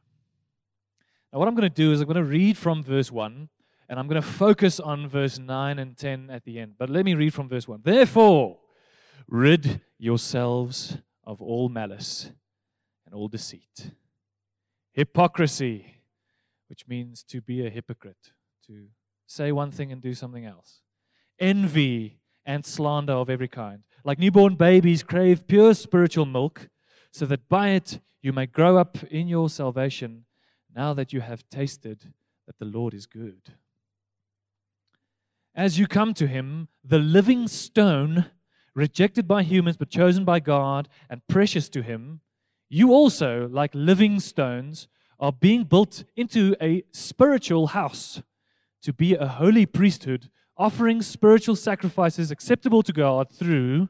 Now, 1.32 1.40
what 1.40 1.48
I'm 1.48 1.54
going 1.54 1.68
to 1.68 1.74
do 1.74 1.92
is 1.92 2.00
I'm 2.00 2.06
going 2.06 2.16
to 2.16 2.24
read 2.24 2.56
from 2.56 2.82
verse 2.82 3.10
1, 3.10 3.48
and 3.88 3.98
I'm 3.98 4.06
going 4.06 4.20
to 4.20 4.26
focus 4.26 4.80
on 4.80 5.08
verse 5.08 5.38
9 5.38 5.78
and 5.78 5.96
10 5.96 6.30
at 6.30 6.44
the 6.44 6.58
end. 6.58 6.74
But 6.78 6.90
let 6.90 7.04
me 7.04 7.14
read 7.14 7.34
from 7.34 7.48
verse 7.48 7.68
1. 7.68 7.80
Therefore, 7.84 8.58
rid 9.28 9.80
yourselves 9.98 10.98
of 11.24 11.42
all 11.42 11.68
malice 11.68 12.30
and 13.04 13.14
all 13.14 13.28
deceit, 13.28 13.90
hypocrisy, 14.92 15.94
which 16.68 16.86
means 16.86 17.22
to 17.24 17.40
be 17.40 17.66
a 17.66 17.70
hypocrite, 17.70 18.32
to 18.66 18.86
say 19.26 19.52
one 19.52 19.70
thing 19.70 19.90
and 19.92 20.00
do 20.00 20.14
something 20.14 20.44
else, 20.44 20.80
envy 21.38 22.18
and 22.44 22.64
slander 22.64 23.12
of 23.12 23.28
every 23.28 23.48
kind. 23.48 23.82
Like 24.04 24.18
newborn 24.20 24.54
babies 24.54 25.02
crave 25.02 25.46
pure 25.48 25.74
spiritual 25.74 26.26
milk, 26.26 26.68
so 27.16 27.24
that 27.24 27.48
by 27.48 27.70
it 27.70 27.98
you 28.20 28.30
may 28.30 28.44
grow 28.44 28.76
up 28.76 29.02
in 29.04 29.26
your 29.26 29.48
salvation 29.48 30.26
now 30.74 30.92
that 30.92 31.14
you 31.14 31.22
have 31.22 31.48
tasted 31.48 32.12
that 32.46 32.58
the 32.58 32.66
Lord 32.66 32.92
is 32.92 33.06
good. 33.06 33.54
As 35.54 35.78
you 35.78 35.86
come 35.86 36.12
to 36.12 36.26
him, 36.26 36.68
the 36.84 36.98
living 36.98 37.48
stone, 37.48 38.26
rejected 38.74 39.26
by 39.26 39.44
humans 39.44 39.78
but 39.78 39.88
chosen 39.88 40.26
by 40.26 40.40
God 40.40 40.90
and 41.08 41.26
precious 41.26 41.70
to 41.70 41.82
him, 41.82 42.20
you 42.68 42.92
also, 42.92 43.48
like 43.50 43.70
living 43.72 44.20
stones, 44.20 44.86
are 45.18 45.32
being 45.32 45.64
built 45.64 46.04
into 46.16 46.54
a 46.60 46.82
spiritual 46.92 47.68
house 47.68 48.20
to 48.82 48.92
be 48.92 49.14
a 49.14 49.26
holy 49.26 49.64
priesthood, 49.64 50.28
offering 50.58 51.00
spiritual 51.00 51.56
sacrifices 51.56 52.30
acceptable 52.30 52.82
to 52.82 52.92
God 52.92 53.30
through 53.32 53.88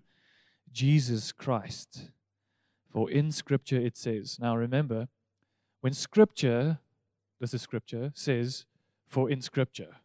Jesus 0.71 1.33
Christ. 1.33 2.11
For 2.97 3.11
in 3.11 3.31
Scripture 3.31 3.76
it 3.76 3.95
says, 3.95 4.38
now 4.41 4.57
remember, 4.57 5.09
when 5.83 5.93
Scripture, 5.93 6.79
this 7.38 7.53
is 7.53 7.61
Scripture, 7.61 8.11
says, 8.15 8.65
for 9.07 9.29
in 9.31 9.43
Scripture, 9.43 9.97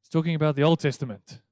it's 0.00 0.08
talking 0.08 0.34
about 0.34 0.56
the 0.56 0.64
Old 0.64 0.80
Testament. 0.80 1.42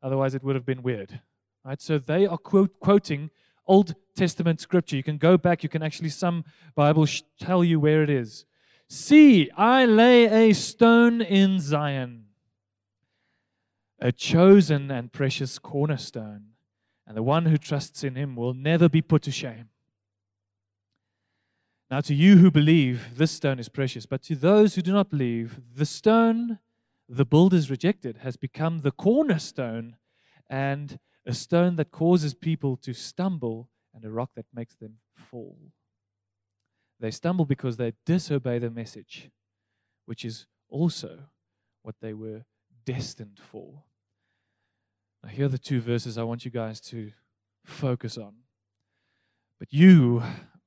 Otherwise, 0.00 0.36
it 0.36 0.44
would 0.44 0.54
have 0.54 0.64
been 0.64 0.84
weird. 0.84 1.18
Right? 1.64 1.82
So 1.82 1.98
they 1.98 2.24
are 2.24 2.38
quote, 2.38 2.78
quoting 2.78 3.30
Old 3.66 3.96
Testament 4.14 4.60
Scripture. 4.60 4.94
You 4.94 5.02
can 5.02 5.18
go 5.18 5.36
back, 5.36 5.64
you 5.64 5.68
can 5.68 5.82
actually, 5.82 6.10
some 6.10 6.44
Bibles 6.76 7.24
tell 7.40 7.64
you 7.64 7.80
where 7.80 8.04
it 8.04 8.08
is. 8.08 8.44
See, 8.88 9.50
I 9.56 9.86
lay 9.86 10.50
a 10.50 10.54
stone 10.54 11.20
in 11.20 11.58
Zion, 11.58 12.26
a 13.98 14.12
chosen 14.12 14.92
and 14.92 15.12
precious 15.12 15.58
cornerstone, 15.58 16.50
and 17.08 17.16
the 17.16 17.24
one 17.24 17.46
who 17.46 17.56
trusts 17.56 18.04
in 18.04 18.14
him 18.14 18.36
will 18.36 18.54
never 18.54 18.88
be 18.88 19.02
put 19.02 19.22
to 19.22 19.32
shame. 19.32 19.70
Now, 21.90 22.00
to 22.02 22.14
you 22.14 22.36
who 22.36 22.50
believe, 22.50 23.16
this 23.16 23.30
stone 23.30 23.58
is 23.58 23.70
precious, 23.70 24.04
but 24.04 24.22
to 24.24 24.36
those 24.36 24.74
who 24.74 24.82
do 24.82 24.92
not 24.92 25.08
believe, 25.08 25.60
the 25.74 25.86
stone 25.86 26.58
the 27.08 27.24
builders 27.24 27.70
rejected 27.70 28.18
has 28.18 28.36
become 28.36 28.80
the 28.80 28.90
cornerstone 28.90 29.96
and 30.50 30.98
a 31.24 31.32
stone 31.32 31.76
that 31.76 31.90
causes 31.90 32.34
people 32.34 32.76
to 32.76 32.92
stumble 32.92 33.70
and 33.94 34.04
a 34.04 34.10
rock 34.10 34.30
that 34.36 34.44
makes 34.52 34.74
them 34.74 34.96
fall. 35.14 35.56
They 37.00 37.10
stumble 37.10 37.46
because 37.46 37.78
they 37.78 37.94
disobey 38.04 38.58
the 38.58 38.70
message, 38.70 39.30
which 40.04 40.24
is 40.24 40.46
also 40.68 41.20
what 41.82 41.94
they 42.02 42.12
were 42.12 42.44
destined 42.84 43.40
for. 43.40 43.84
Now, 45.22 45.30
here 45.30 45.46
are 45.46 45.48
the 45.48 45.58
two 45.58 45.80
verses 45.80 46.18
I 46.18 46.24
want 46.24 46.44
you 46.44 46.50
guys 46.50 46.80
to 46.82 47.12
focus 47.64 48.18
on. 48.18 48.34
But 49.58 49.72
you 49.72 50.22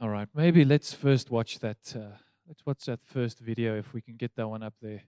All 0.00 0.08
right, 0.08 0.28
maybe 0.32 0.64
let's 0.64 0.94
first 0.94 1.28
watch 1.28 1.58
that. 1.58 1.78
Uh, 1.92 2.16
let's 2.46 2.64
watch 2.64 2.84
that 2.84 3.00
first 3.04 3.40
video 3.40 3.76
if 3.76 3.92
we 3.92 4.00
can 4.00 4.14
get 4.14 4.36
that 4.36 4.48
one 4.48 4.62
up 4.62 4.74
there. 4.80 5.02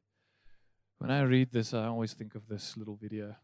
When 0.99 1.13
I 1.13 1.21
read 1.21 1.53
this, 1.53 1.73
I 1.73 1.87
always 1.87 2.13
think 2.13 2.35
of 2.35 2.49
this 2.49 2.77
little 2.77 2.97
video. 2.97 3.37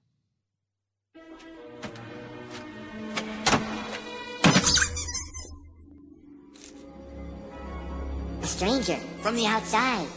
A 8.42 8.46
stranger 8.46 8.98
from 9.22 9.36
the 9.36 9.46
outside. 9.46 10.08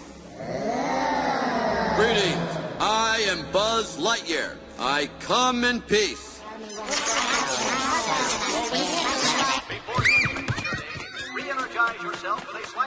Greetings. 1.96 2.58
I 2.80 3.24
am 3.28 3.46
Buzz 3.52 4.00
Lightyear. 4.00 4.58
I 4.80 5.08
come 5.20 5.64
in 5.64 5.82
peace. 5.82 6.29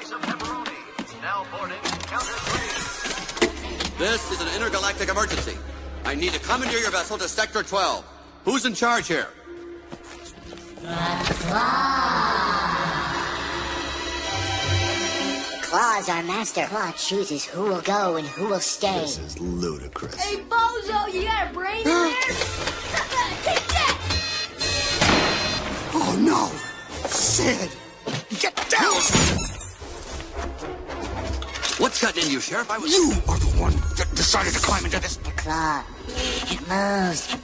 Slice 0.02 0.12
of 0.12 0.20
pepperoni. 0.22 1.22
Now 1.22 1.46
boarding 1.56 1.78
counter 2.06 2.32
three. 2.32 3.98
This 3.98 4.30
is 4.32 4.40
an 4.40 4.48
intergalactic 4.54 5.08
emergency. 5.08 5.56
I 6.04 6.14
need 6.14 6.32
to 6.32 6.40
commandeer 6.40 6.80
your 6.80 6.90
vessel 6.90 7.16
to 7.18 7.28
Sector 7.28 7.62
12. 7.62 8.04
Who's 8.44 8.66
in 8.66 8.74
charge 8.74 9.06
here? 9.06 9.28
The 10.80 11.34
Claw. 11.46 12.80
Claw's 15.62 16.08
our 16.08 16.22
master. 16.24 16.66
Claw 16.66 16.92
chooses 16.92 17.44
who 17.44 17.62
will 17.62 17.80
go 17.82 18.16
and 18.16 18.26
who 18.26 18.48
will 18.48 18.60
stay. 18.60 19.00
This 19.00 19.18
is 19.18 19.40
ludicrous. 19.40 20.16
Hey, 20.16 20.42
Bozo, 20.42 21.12
you 21.14 21.22
got 21.22 21.50
a 21.50 21.54
brain 21.54 21.78
in 21.78 21.84
there? 21.84 22.14
Take 23.42 23.66
that! 23.68 23.98
Oh 25.94 26.16
no! 26.20 26.50
Sid! 27.08 27.70
Gotten 32.02 32.18
into 32.18 32.32
you, 32.32 32.40
Sheriff? 32.40 32.68
I 32.68 32.78
was. 32.78 32.92
You 32.92 33.12
are 33.28 33.38
the 33.38 33.52
one 33.60 33.72
that 33.96 34.08
decided 34.14 34.52
to 34.52 34.58
climb 34.58 34.84
into 34.84 34.98
this. 35.00 35.16
The 35.16 35.30
claw. 35.30 35.84
It 36.08 36.60
moves. 36.62 37.36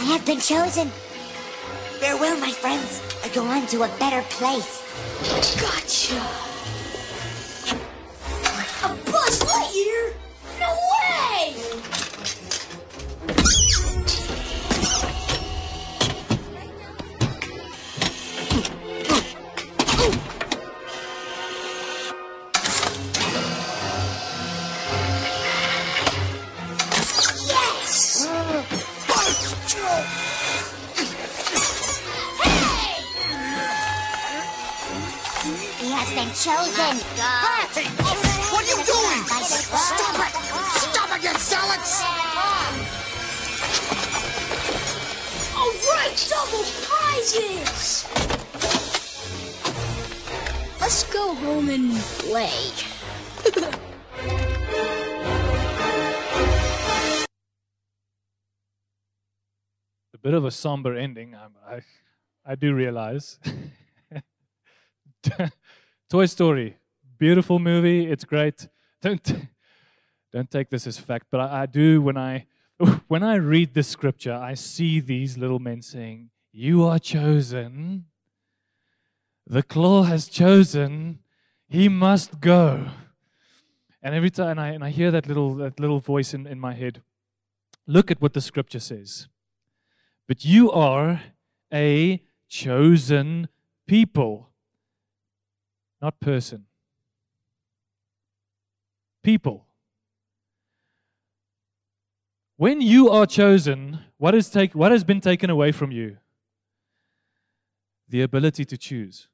I 0.00 0.04
have 0.04 0.24
been 0.24 0.40
chosen. 0.40 0.88
Farewell, 2.00 2.40
my 2.40 2.50
friends. 2.50 3.02
I 3.22 3.28
go 3.28 3.44
on 3.44 3.66
to 3.66 3.82
a 3.82 3.88
better 3.98 4.22
place. 4.30 4.80
Gotcha! 5.60 6.51
Chosen. 36.42 36.98
Hey! 37.14 37.86
Oh, 38.00 38.18
what 38.50 38.64
are 38.64 38.66
you 38.66 38.74
doing? 38.82 39.22
By 39.30 39.38
the 39.46 39.62
claw. 39.62 39.78
Stop 39.78 40.18
it! 40.26 40.34
Stop 40.90 41.10
again, 41.16 41.36
Salads! 41.36 42.02
All 45.54 45.70
right, 45.94 46.18
double 46.28 46.64
prizes! 46.82 48.08
Let's 50.80 51.04
go 51.12 51.34
home 51.36 51.68
and 51.68 51.94
play. 52.18 52.50
A 60.12 60.18
bit 60.20 60.34
of 60.34 60.44
a 60.44 60.50
somber 60.50 60.96
ending. 60.96 61.36
I, 61.36 61.76
I, 61.76 61.82
I 62.44 62.56
do 62.56 62.74
realize. 62.74 63.38
Toy 66.12 66.26
Story, 66.26 66.76
beautiful 67.16 67.58
movie. 67.58 68.04
It's 68.04 68.26
great. 68.26 68.68
Don't 69.00 69.48
don't 70.30 70.50
take 70.50 70.68
this 70.68 70.86
as 70.86 70.98
fact, 70.98 71.28
but 71.30 71.40
I, 71.40 71.62
I 71.62 71.64
do 71.64 72.02
when 72.02 72.18
I 72.18 72.44
when 73.08 73.22
I 73.22 73.36
read 73.36 73.72
this 73.72 73.88
scripture, 73.88 74.34
I 74.34 74.52
see 74.52 75.00
these 75.00 75.38
little 75.38 75.58
men 75.58 75.80
saying, 75.80 76.28
"You 76.52 76.84
are 76.84 76.98
chosen. 76.98 78.04
The 79.46 79.62
claw 79.62 80.02
has 80.02 80.28
chosen. 80.28 81.20
He 81.66 81.88
must 81.88 82.42
go." 82.42 82.88
And 84.02 84.14
every 84.14 84.28
time 84.28 84.50
and 84.50 84.60
I, 84.60 84.68
and 84.68 84.84
I 84.84 84.90
hear 84.90 85.10
that 85.12 85.26
little 85.26 85.54
that 85.54 85.80
little 85.80 86.00
voice 86.00 86.34
in, 86.34 86.46
in 86.46 86.60
my 86.60 86.74
head, 86.74 87.00
look 87.86 88.10
at 88.10 88.20
what 88.20 88.34
the 88.34 88.42
scripture 88.42 88.80
says. 88.80 89.28
But 90.28 90.44
you 90.44 90.70
are 90.72 91.22
a 91.72 92.22
chosen 92.50 93.48
people, 93.88 94.51
not 96.02 96.18
person. 96.20 96.66
People. 99.22 99.64
When 102.56 102.80
you 102.80 103.08
are 103.08 103.24
chosen, 103.24 104.00
what, 104.18 104.34
is 104.34 104.50
take, 104.50 104.74
what 104.74 104.90
has 104.92 105.04
been 105.04 105.20
taken 105.20 105.48
away 105.48 105.72
from 105.72 105.92
you? 105.92 106.18
The 108.08 108.22
ability 108.22 108.64
to 108.66 108.76
choose. 108.76 109.28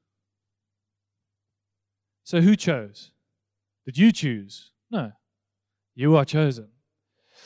So, 2.23 2.39
who 2.39 2.55
chose? 2.55 3.11
Did 3.85 3.97
you 3.97 4.11
choose? 4.11 4.71
No. 4.91 5.11
You 5.95 6.15
are 6.15 6.25
chosen. 6.25 6.67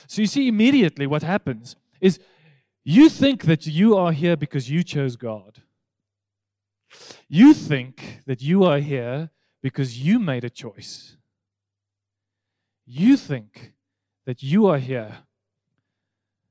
So, 0.08 0.22
you 0.22 0.28
see, 0.28 0.48
immediately 0.48 1.08
what 1.08 1.24
happens 1.24 1.78
is 2.02 2.20
you 2.84 3.08
think 3.10 3.46
that 3.46 3.66
you 3.66 3.96
are 3.96 4.12
here 4.12 4.36
because 4.36 4.70
you 4.70 4.84
chose 4.84 5.16
God. 5.16 5.63
You 7.28 7.54
think 7.54 8.22
that 8.26 8.42
you 8.42 8.64
are 8.64 8.80
here 8.80 9.30
because 9.62 10.00
you 10.00 10.20
made 10.20 10.44
a 10.44 10.50
choice. 10.50 11.18
You 12.86 13.18
think 13.18 13.74
that 14.26 14.44
you 14.44 14.68
are 14.68 14.78
here 14.78 15.20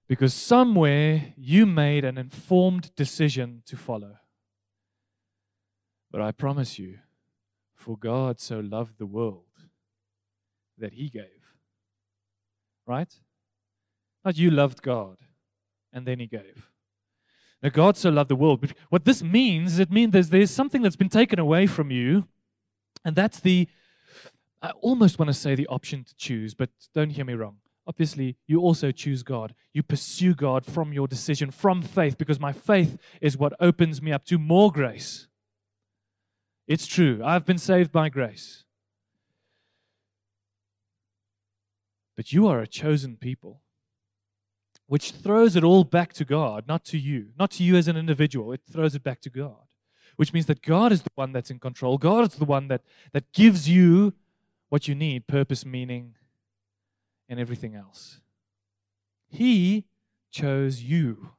because 0.08 0.34
somewhere 0.34 1.32
you 1.36 1.66
made 1.66 2.04
an 2.04 2.18
informed 2.18 2.94
decision 2.96 3.62
to 3.66 3.76
follow. 3.76 4.18
But 6.10 6.20
I 6.20 6.32
promise 6.32 6.78
you, 6.78 6.98
for 7.74 7.96
God 7.96 8.40
so 8.40 8.60
loved 8.60 8.98
the 8.98 9.06
world 9.06 9.44
that 10.78 10.92
he 10.92 11.08
gave. 11.08 11.54
Right? 12.86 13.14
Not 14.24 14.36
you 14.36 14.50
loved 14.50 14.82
God 14.82 15.16
and 15.92 16.06
then 16.06 16.18
he 16.18 16.26
gave. 16.26 16.71
Now, 17.62 17.68
God 17.68 17.96
so 17.96 18.10
loved 18.10 18.30
the 18.30 18.36
world. 18.36 18.60
But 18.60 18.72
what 18.88 19.04
this 19.04 19.22
means, 19.22 19.74
is 19.74 19.78
it 19.78 19.92
means 19.92 20.12
there's, 20.12 20.30
there's 20.30 20.50
something 20.50 20.82
that's 20.82 20.96
been 20.96 21.08
taken 21.08 21.38
away 21.38 21.66
from 21.66 21.90
you, 21.90 22.26
and 23.04 23.14
that's 23.14 23.40
the, 23.40 23.68
I 24.60 24.70
almost 24.80 25.18
want 25.18 25.28
to 25.28 25.34
say 25.34 25.54
the 25.54 25.68
option 25.68 26.04
to 26.04 26.14
choose, 26.16 26.54
but 26.54 26.70
don't 26.94 27.10
hear 27.10 27.24
me 27.24 27.34
wrong. 27.34 27.58
Obviously, 27.86 28.36
you 28.46 28.60
also 28.60 28.90
choose 28.92 29.22
God. 29.22 29.54
You 29.72 29.82
pursue 29.82 30.34
God 30.34 30.64
from 30.64 30.92
your 30.92 31.08
decision, 31.08 31.50
from 31.50 31.82
faith, 31.82 32.16
because 32.18 32.38
my 32.38 32.52
faith 32.52 32.96
is 33.20 33.36
what 33.36 33.54
opens 33.60 34.00
me 34.00 34.12
up 34.12 34.24
to 34.26 34.38
more 34.38 34.70
grace. 34.70 35.28
It's 36.68 36.86
true. 36.86 37.20
I've 37.24 37.44
been 37.44 37.58
saved 37.58 37.90
by 37.92 38.08
grace. 38.08 38.64
But 42.16 42.32
you 42.32 42.46
are 42.46 42.60
a 42.60 42.66
chosen 42.66 43.16
people 43.16 43.62
which 44.92 45.12
throws 45.12 45.56
it 45.56 45.64
all 45.64 45.84
back 45.84 46.12
to 46.12 46.22
God, 46.22 46.68
not 46.68 46.84
to 46.84 46.98
you, 46.98 47.28
not 47.38 47.50
to 47.52 47.64
you 47.64 47.76
as 47.76 47.88
an 47.88 47.96
individual. 47.96 48.52
It 48.52 48.60
throws 48.70 48.94
it 48.94 49.02
back 49.02 49.22
to 49.22 49.30
God, 49.30 49.64
which 50.16 50.34
means 50.34 50.44
that 50.44 50.60
God 50.60 50.92
is 50.92 51.00
the 51.00 51.08
one 51.14 51.32
that's 51.32 51.50
in 51.50 51.58
control. 51.58 51.96
God 51.96 52.30
is 52.30 52.34
the 52.34 52.44
one 52.44 52.68
that, 52.68 52.82
that 53.14 53.32
gives 53.32 53.66
you 53.66 54.12
what 54.68 54.88
you 54.88 54.94
need 54.94 55.26
purpose, 55.26 55.64
meaning, 55.64 56.16
and 57.26 57.40
everything 57.40 57.74
else. 57.74 58.20
He 59.30 59.86
chose 60.30 60.82
you 60.82 61.30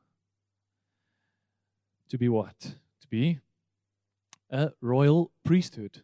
to 2.09 2.17
be 2.17 2.29
what? 2.29 2.59
To 2.59 3.07
be 3.07 3.39
a 4.49 4.71
royal 4.81 5.29
priesthood. 5.45 6.01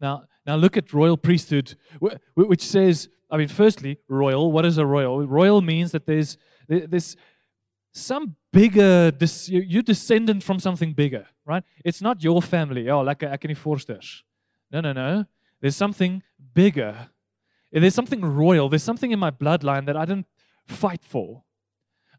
Now, 0.00 0.24
now 0.44 0.56
look 0.56 0.76
at 0.76 0.92
royal 0.92 1.16
priesthood, 1.16 1.76
which 2.34 2.62
says, 2.64 3.08
I 3.30 3.36
mean, 3.36 3.46
firstly, 3.46 3.98
royal. 4.08 4.50
What 4.50 4.66
is 4.66 4.78
a 4.78 4.84
royal? 4.84 5.24
Royal 5.24 5.62
means 5.62 5.92
that 5.92 6.06
there's 6.06 6.36
there's 6.68 7.16
some 7.92 8.36
bigger, 8.52 9.12
you're 9.46 9.82
descendant 9.82 10.42
from 10.42 10.58
something 10.58 10.92
bigger, 10.92 11.26
right? 11.44 11.62
It's 11.84 12.00
not 12.00 12.22
your 12.22 12.40
family. 12.42 12.88
Oh, 12.88 13.00
like 13.00 13.22
uh, 13.22 13.28
ek 13.28 13.44
in 13.44 13.54
forsters. 13.54 14.24
No, 14.70 14.80
no, 14.80 14.92
no. 14.92 15.24
There's 15.60 15.76
something 15.76 16.22
bigger. 16.54 17.08
There's 17.70 17.94
something 17.94 18.22
royal. 18.22 18.68
There's 18.68 18.82
something 18.82 19.12
in 19.12 19.18
my 19.18 19.30
bloodline 19.30 19.86
that 19.86 19.96
I 19.96 20.04
didn't 20.04 20.26
fight 20.66 21.04
for. 21.04 21.42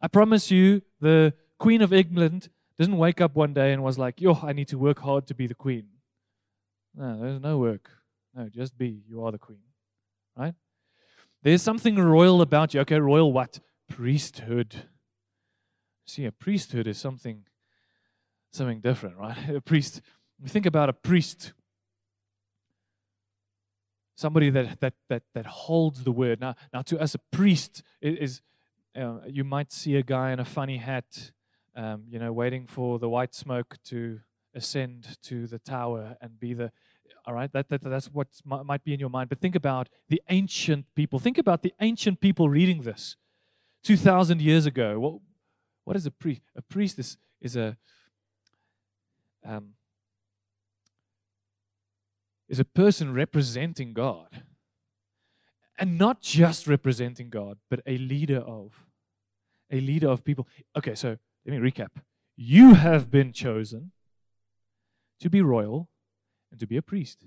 I 0.01 0.07
promise 0.07 0.51
you, 0.51 0.81
the 0.99 1.33
Queen 1.59 1.81
of 1.81 1.93
England 1.93 2.49
didn't 2.77 2.97
wake 2.97 3.21
up 3.21 3.35
one 3.35 3.53
day 3.53 3.71
and 3.73 3.83
was 3.83 3.97
like, 3.97 4.19
yo, 4.19 4.39
I 4.41 4.53
need 4.53 4.67
to 4.69 4.77
work 4.77 4.99
hard 4.99 5.27
to 5.27 5.35
be 5.35 5.47
the 5.47 5.55
Queen. 5.55 5.85
No, 6.95 7.19
there's 7.19 7.41
no 7.41 7.57
work. 7.57 7.89
No, 8.35 8.49
just 8.49 8.77
be. 8.77 9.03
You 9.07 9.23
are 9.23 9.31
the 9.31 9.37
Queen, 9.37 9.61
right? 10.35 10.53
There's 11.41 11.61
something 11.61 11.95
royal 11.97 12.41
about 12.41 12.73
you. 12.73 12.81
Okay, 12.81 12.99
royal 12.99 13.31
what? 13.31 13.59
Priesthood. 13.89 14.83
See, 16.05 16.25
a 16.25 16.31
priesthood 16.31 16.87
is 16.87 16.97
something 16.97 17.45
something 18.51 18.81
different, 18.81 19.17
right? 19.17 19.37
A 19.49 19.61
priest. 19.61 20.01
We 20.41 20.49
think 20.49 20.65
about 20.65 20.89
a 20.89 20.93
priest. 20.93 21.53
Somebody 24.15 24.49
that 24.51 24.79
that 24.79 24.93
that 25.09 25.23
that 25.33 25.45
holds 25.45 26.03
the 26.03 26.11
word. 26.11 26.39
Now, 26.39 26.55
now 26.73 26.81
to 26.83 26.99
us, 26.99 27.15
a 27.15 27.19
priest 27.31 27.83
is. 28.01 28.41
Uh, 28.95 29.17
you 29.27 29.43
might 29.43 29.71
see 29.71 29.95
a 29.95 30.03
guy 30.03 30.31
in 30.31 30.39
a 30.39 30.45
funny 30.45 30.77
hat, 30.77 31.31
um, 31.75 32.03
you 32.07 32.19
know, 32.19 32.31
waiting 32.31 32.67
for 32.67 32.99
the 32.99 33.09
white 33.09 33.33
smoke 33.33 33.77
to 33.83 34.19
ascend 34.53 35.17
to 35.23 35.47
the 35.47 35.59
tower 35.59 36.15
and 36.21 36.39
be 36.39 36.53
the 36.53 36.71
all 37.25 37.33
right 37.33 37.51
that, 37.53 37.69
that 37.69 37.81
that's 37.81 38.07
what 38.07 38.27
might 38.45 38.83
be 38.83 38.93
in 38.93 38.99
your 38.99 39.09
mind 39.09 39.29
but 39.29 39.39
think 39.39 39.55
about 39.55 39.89
the 40.09 40.21
ancient 40.29 40.85
people 40.95 41.19
think 41.19 41.37
about 41.37 41.61
the 41.63 41.73
ancient 41.79 42.19
people 42.19 42.49
reading 42.49 42.81
this 42.81 43.15
2,000 43.83 44.41
years 44.41 44.65
ago. 44.65 44.99
What, 44.99 45.15
what 45.83 45.95
is 45.95 46.05
a 46.05 46.11
priest? 46.11 46.41
A 46.55 46.61
priest 46.61 46.99
is, 46.99 47.17
is 47.41 47.55
a 47.55 47.77
um, 49.45 49.73
is 52.49 52.59
a 52.59 52.65
person 52.65 53.13
representing 53.13 53.93
God. 53.93 54.43
And 55.77 55.97
not 55.97 56.21
just 56.21 56.67
representing 56.67 57.29
God, 57.29 57.57
but 57.69 57.81
a 57.87 57.97
leader 57.97 58.37
of. 58.39 58.85
A 59.71 59.79
leader 59.79 60.07
of 60.07 60.23
people. 60.23 60.47
Okay, 60.77 60.93
so 60.93 61.17
let 61.45 61.59
me 61.59 61.71
recap. 61.71 61.89
You 62.35 62.75
have 62.75 63.09
been 63.09 63.33
chosen 63.33 63.91
to 65.19 65.29
be 65.29 65.41
royal 65.41 65.89
and 66.51 66.59
to 66.59 66.67
be 66.67 66.77
a 66.77 66.81
priest. 66.81 67.25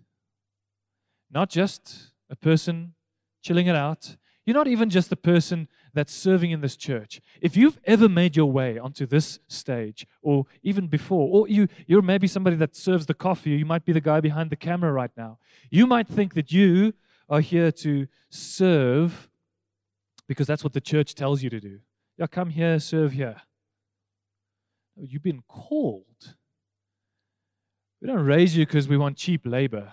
Not 1.29 1.51
just 1.51 2.13
a 2.31 2.37
person 2.37 2.95
chilling 3.43 3.67
it 3.67 3.75
out. 3.75 4.17
You're 4.45 4.55
not 4.55 4.69
even 4.69 4.91
just 4.91 5.11
a 5.11 5.17
person 5.17 5.67
that's 5.97 6.13
serving 6.13 6.53
in 6.53 6.61
this 6.61 6.77
church, 6.77 7.21
if 7.41 7.57
you've 7.57 7.79
ever 7.85 8.09
made 8.09 8.37
your 8.37 8.51
way 8.51 8.79
onto 8.79 9.07
this 9.07 9.41
stage, 9.49 10.07
or 10.23 10.45
even 10.63 10.87
before, 10.87 11.29
or 11.33 11.49
you, 11.49 11.69
you're 11.87 12.03
maybe 12.03 12.27
somebody 12.27 12.57
that 12.57 12.77
serves 12.77 13.07
the 13.07 13.15
coffee, 13.15 13.51
you 13.51 13.67
might 13.67 13.85
be 13.85 13.93
the 13.93 14.01
guy 14.01 14.21
behind 14.21 14.51
the 14.51 14.57
camera 14.57 14.93
right 14.93 15.11
now, 15.17 15.39
you 15.71 15.87
might 15.87 16.07
think 16.07 16.35
that 16.35 16.53
you 16.53 16.93
are 17.29 17.41
here 17.41 17.73
to 17.73 18.07
serve 18.31 19.29
because 20.29 20.47
that's 20.47 20.63
what 20.63 20.73
the 20.73 20.81
church 20.81 21.15
tells 21.15 21.43
you 21.43 21.51
to 21.51 21.61
do. 21.61 21.81
Yeah, 22.19 22.27
come 22.27 22.51
here, 22.51 22.79
serve 22.79 23.13
here. 23.13 23.37
You've 24.97 25.23
been 25.23 25.43
called. 25.49 26.35
We 28.01 28.09
don't 28.09 28.25
raise 28.25 28.57
you 28.57 28.65
because 28.65 28.89
we 28.89 28.97
want 28.97 29.17
cheap 29.17 29.43
labor. 29.45 29.93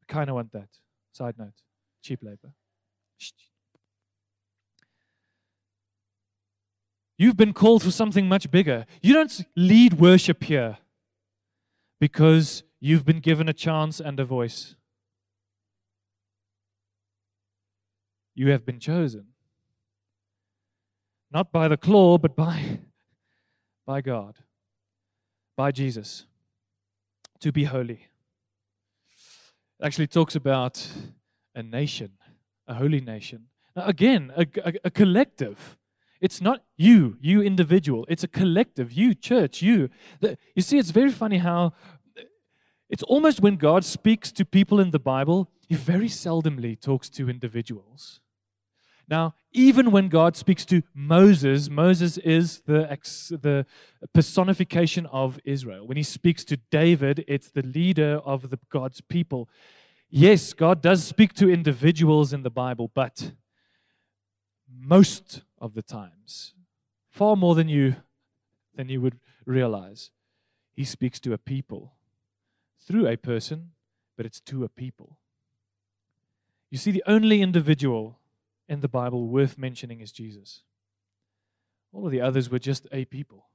We 0.00 0.06
kind 0.06 0.28
of 0.28 0.36
want 0.36 0.52
that. 0.52 0.68
Side 1.12 1.34
note 1.38 1.52
cheap 2.04 2.20
labor. 2.22 2.52
You've 7.16 7.36
been 7.36 7.52
called 7.52 7.82
for 7.82 7.90
something 7.90 8.28
much 8.28 8.50
bigger. 8.50 8.86
You 9.02 9.14
don't 9.14 9.46
lead 9.56 9.94
worship 9.94 10.42
here 10.44 10.78
because 12.00 12.64
you've 12.80 13.04
been 13.04 13.20
given 13.20 13.48
a 13.48 13.52
chance 13.52 14.00
and 14.00 14.18
a 14.18 14.24
voice. 14.24 14.74
You 18.34 18.50
have 18.50 18.66
been 18.66 18.80
chosen. 18.80 19.26
Not 21.30 21.52
by 21.52 21.68
the 21.68 21.76
claw, 21.76 22.18
but 22.18 22.34
by, 22.34 22.80
by 23.86 24.00
God, 24.00 24.36
by 25.56 25.70
Jesus, 25.70 26.26
to 27.40 27.52
be 27.52 27.64
holy. 27.64 28.08
It 29.80 29.86
actually 29.86 30.08
talks 30.08 30.34
about 30.34 30.86
a 31.54 31.62
nation, 31.62 32.12
a 32.66 32.74
holy 32.74 33.00
nation. 33.00 33.46
Now, 33.76 33.86
again, 33.86 34.32
a, 34.36 34.46
a, 34.64 34.72
a 34.84 34.90
collective 34.90 35.76
It's 36.24 36.40
not 36.40 36.64
you, 36.78 37.18
you 37.20 37.42
individual. 37.42 38.06
It's 38.08 38.24
a 38.24 38.28
collective, 38.28 38.90
you 38.90 39.14
church, 39.14 39.60
you. 39.60 39.90
You 40.54 40.62
see, 40.62 40.78
it's 40.78 40.90
very 40.90 41.10
funny 41.12 41.36
how 41.36 41.74
it's 42.88 43.02
almost 43.02 43.40
when 43.40 43.56
God 43.56 43.84
speaks 43.84 44.32
to 44.32 44.46
people 44.46 44.80
in 44.80 44.90
the 44.90 44.98
Bible, 44.98 45.50
he 45.68 45.74
very 45.74 46.08
seldomly 46.08 46.80
talks 46.80 47.10
to 47.10 47.28
individuals. 47.28 48.20
Now, 49.06 49.34
even 49.52 49.90
when 49.90 50.08
God 50.08 50.34
speaks 50.34 50.64
to 50.64 50.82
Moses, 50.94 51.68
Moses 51.68 52.16
is 52.16 52.62
the, 52.64 52.88
the 53.42 53.66
personification 54.14 55.04
of 55.04 55.38
Israel. 55.44 55.86
When 55.86 55.98
he 55.98 56.02
speaks 56.02 56.42
to 56.46 56.56
David, 56.70 57.22
it's 57.28 57.50
the 57.50 57.66
leader 57.78 58.22
of 58.24 58.48
the, 58.48 58.58
God's 58.70 59.02
people. 59.02 59.50
Yes, 60.08 60.54
God 60.54 60.80
does 60.80 61.04
speak 61.04 61.34
to 61.34 61.50
individuals 61.50 62.32
in 62.32 62.44
the 62.44 62.50
Bible, 62.50 62.90
but 62.94 63.32
most 64.76 65.42
of 65.58 65.74
the 65.74 65.82
times, 65.82 66.54
far 67.10 67.36
more 67.36 67.54
than 67.54 67.68
you 67.68 67.96
than 68.74 68.88
you 68.88 69.00
would 69.00 69.18
realize, 69.46 70.10
he 70.72 70.84
speaks 70.84 71.20
to 71.20 71.32
a 71.32 71.38
people 71.38 71.94
through 72.80 73.06
a 73.06 73.16
person, 73.16 73.70
but 74.16 74.26
it's 74.26 74.40
to 74.40 74.64
a 74.64 74.68
people. 74.68 75.18
You 76.70 76.78
see, 76.78 76.90
the 76.90 77.04
only 77.06 77.40
individual 77.40 78.18
in 78.68 78.80
the 78.80 78.88
Bible 78.88 79.28
worth 79.28 79.56
mentioning 79.56 80.00
is 80.00 80.10
Jesus. 80.10 80.62
All 81.92 82.06
of 82.06 82.10
the 82.10 82.20
others 82.20 82.50
were 82.50 82.58
just 82.58 82.88
a 82.90 83.04
people, 83.04 83.46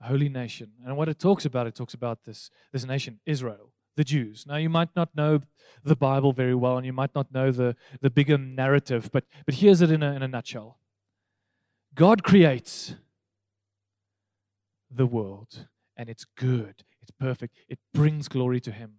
a 0.00 0.06
holy 0.06 0.30
nation. 0.30 0.72
And 0.86 0.96
what 0.96 1.10
it 1.10 1.18
talks 1.18 1.44
about, 1.44 1.66
it 1.66 1.74
talks 1.74 1.92
about 1.92 2.24
this, 2.24 2.50
this 2.72 2.86
nation, 2.86 3.20
Israel, 3.26 3.72
the 3.98 4.04
Jews. 4.04 4.46
Now, 4.46 4.56
you 4.56 4.70
might 4.70 4.94
not 4.94 5.14
know 5.16 5.40
the 5.82 5.96
Bible 5.96 6.32
very 6.32 6.54
well, 6.54 6.76
and 6.76 6.86
you 6.86 6.92
might 6.92 7.14
not 7.16 7.34
know 7.34 7.50
the, 7.50 7.74
the 8.00 8.08
bigger 8.08 8.38
narrative, 8.38 9.10
but, 9.12 9.24
but 9.44 9.56
here's 9.56 9.82
it 9.82 9.90
in 9.90 10.04
a, 10.04 10.12
in 10.12 10.22
a 10.22 10.28
nutshell 10.28 10.78
God 11.94 12.22
creates 12.22 12.94
the 14.88 15.04
world, 15.04 15.66
and 15.96 16.08
it's 16.08 16.24
good, 16.36 16.84
it's 17.02 17.10
perfect, 17.10 17.56
it 17.68 17.80
brings 17.92 18.28
glory 18.28 18.60
to 18.60 18.70
Him. 18.70 18.98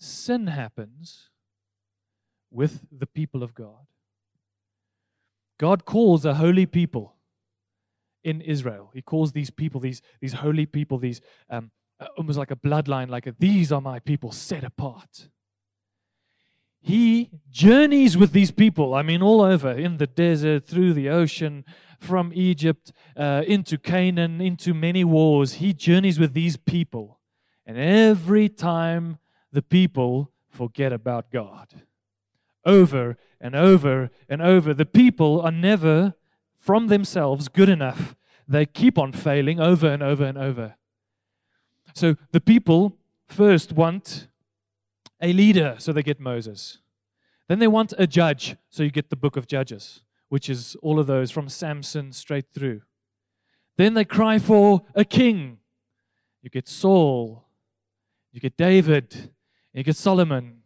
Sin 0.00 0.46
happens 0.46 1.28
with 2.50 2.86
the 2.90 3.06
people 3.06 3.42
of 3.42 3.54
God. 3.54 3.86
God 5.60 5.84
calls 5.84 6.24
a 6.24 6.34
holy 6.34 6.64
people 6.64 7.16
in 8.24 8.40
Israel. 8.40 8.90
He 8.94 9.02
calls 9.02 9.32
these 9.32 9.50
people, 9.50 9.80
these, 9.82 10.00
these 10.20 10.32
holy 10.32 10.64
people, 10.64 10.96
these 10.96 11.20
um, 11.50 11.72
almost 12.16 12.38
like 12.38 12.50
a 12.50 12.56
bloodline, 12.56 13.08
like 13.08 13.26
a, 13.26 13.34
these 13.38 13.72
are 13.72 13.80
my 13.80 13.98
people 13.98 14.32
set 14.32 14.64
apart. 14.64 15.28
He 16.80 17.30
journeys 17.50 18.16
with 18.16 18.32
these 18.32 18.50
people, 18.50 18.94
I 18.94 19.02
mean, 19.02 19.20
all 19.20 19.40
over 19.40 19.72
in 19.72 19.96
the 19.96 20.06
desert, 20.06 20.66
through 20.66 20.94
the 20.94 21.08
ocean, 21.08 21.64
from 21.98 22.30
Egypt 22.34 22.92
uh, 23.16 23.42
into 23.46 23.76
Canaan, 23.76 24.40
into 24.40 24.72
many 24.72 25.02
wars. 25.02 25.54
He 25.54 25.72
journeys 25.72 26.18
with 26.18 26.32
these 26.32 26.56
people. 26.56 27.18
And 27.66 27.76
every 27.76 28.48
time 28.48 29.18
the 29.52 29.62
people 29.62 30.30
forget 30.48 30.92
about 30.92 31.30
God 31.30 31.68
over 32.64 33.16
and 33.40 33.54
over 33.56 34.10
and 34.28 34.42
over. 34.42 34.74
The 34.74 34.86
people 34.86 35.40
are 35.40 35.50
never, 35.50 36.14
from 36.58 36.88
themselves, 36.88 37.48
good 37.48 37.68
enough. 37.68 38.14
They 38.46 38.66
keep 38.66 38.98
on 38.98 39.12
failing 39.12 39.60
over 39.60 39.88
and 39.88 40.02
over 40.02 40.24
and 40.24 40.38
over. 40.38 40.76
So 41.98 42.14
the 42.30 42.40
people 42.40 42.96
first 43.26 43.72
want 43.72 44.28
a 45.20 45.32
leader, 45.32 45.74
so 45.78 45.92
they 45.92 46.04
get 46.04 46.20
Moses. 46.20 46.78
Then 47.48 47.58
they 47.58 47.66
want 47.66 47.92
a 47.98 48.06
judge, 48.06 48.54
so 48.70 48.84
you 48.84 48.90
get 48.92 49.10
the 49.10 49.16
book 49.16 49.36
of 49.36 49.48
Judges, 49.48 50.02
which 50.28 50.48
is 50.48 50.76
all 50.80 51.00
of 51.00 51.08
those 51.08 51.32
from 51.32 51.48
Samson 51.48 52.12
straight 52.12 52.44
through. 52.54 52.82
Then 53.76 53.94
they 53.94 54.04
cry 54.04 54.38
for 54.38 54.82
a 54.94 55.04
king. 55.04 55.58
You 56.40 56.50
get 56.50 56.68
Saul, 56.68 57.48
you 58.30 58.40
get 58.40 58.56
David, 58.56 59.32
you 59.74 59.82
get 59.82 59.96
Solomon, 59.96 60.62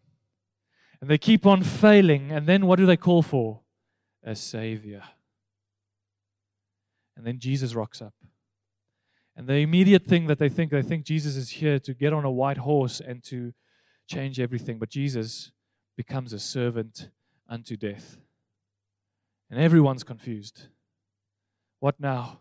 and 1.00 1.08
they 1.08 1.16
keep 1.16 1.46
on 1.46 1.62
failing. 1.62 2.30
And 2.30 2.46
then 2.46 2.66
what 2.66 2.78
do 2.78 2.84
they 2.84 2.98
call 2.98 3.22
for? 3.22 3.60
A 4.22 4.36
Savior. 4.36 5.02
And 7.16 7.26
then 7.26 7.38
Jesus 7.38 7.74
rocks 7.74 8.02
up. 8.02 8.12
And 9.36 9.46
the 9.46 9.56
immediate 9.56 10.04
thing 10.04 10.26
that 10.26 10.38
they 10.38 10.48
think, 10.48 10.70
they 10.70 10.82
think 10.82 11.04
Jesus 11.04 11.36
is 11.36 11.50
here 11.50 11.78
to 11.80 11.94
get 11.94 12.12
on 12.12 12.24
a 12.24 12.30
white 12.30 12.58
horse 12.58 13.00
and 13.00 13.22
to 13.24 13.54
change 14.06 14.38
everything. 14.38 14.78
But 14.78 14.90
Jesus 14.90 15.52
becomes 15.96 16.32
a 16.32 16.38
servant 16.38 17.08
unto 17.48 17.76
death. 17.76 18.18
And 19.50 19.60
everyone's 19.60 20.04
confused. 20.04 20.66
What 21.80 21.98
now? 21.98 22.38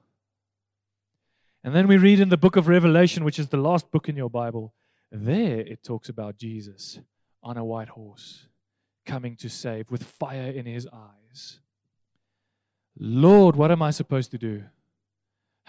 And 1.63 1.75
then 1.75 1.87
we 1.87 1.97
read 1.97 2.19
in 2.19 2.29
the 2.29 2.37
book 2.37 2.55
of 2.55 2.67
Revelation, 2.67 3.23
which 3.23 3.39
is 3.39 3.47
the 3.47 3.57
last 3.57 3.91
book 3.91 4.09
in 4.09 4.15
your 4.15 4.29
Bible, 4.29 4.73
there 5.11 5.59
it 5.59 5.83
talks 5.83 6.09
about 6.09 6.37
Jesus 6.37 6.99
on 7.43 7.57
a 7.57 7.65
white 7.65 7.89
horse 7.89 8.47
coming 9.05 9.35
to 9.37 9.49
save 9.49 9.91
with 9.91 10.03
fire 10.03 10.51
in 10.51 10.65
his 10.65 10.87
eyes. 10.91 11.59
Lord, 12.97 13.55
what 13.55 13.71
am 13.71 13.81
I 13.81 13.91
supposed 13.91 14.31
to 14.31 14.37
do? 14.37 14.63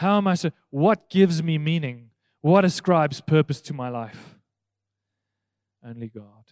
How 0.03 0.19
am 0.19 0.27
I 0.27 0.35
so 0.35 0.51
what 0.71 1.09
gives 1.09 1.45
me 1.45 1.59
meaning? 1.59 2.11
What 2.41 2.65
ascribes 2.65 3.21
purpose 3.21 3.61
to 3.61 3.73
my 3.73 3.89
life? 3.89 4.37
Only 5.87 6.09
God. 6.09 6.45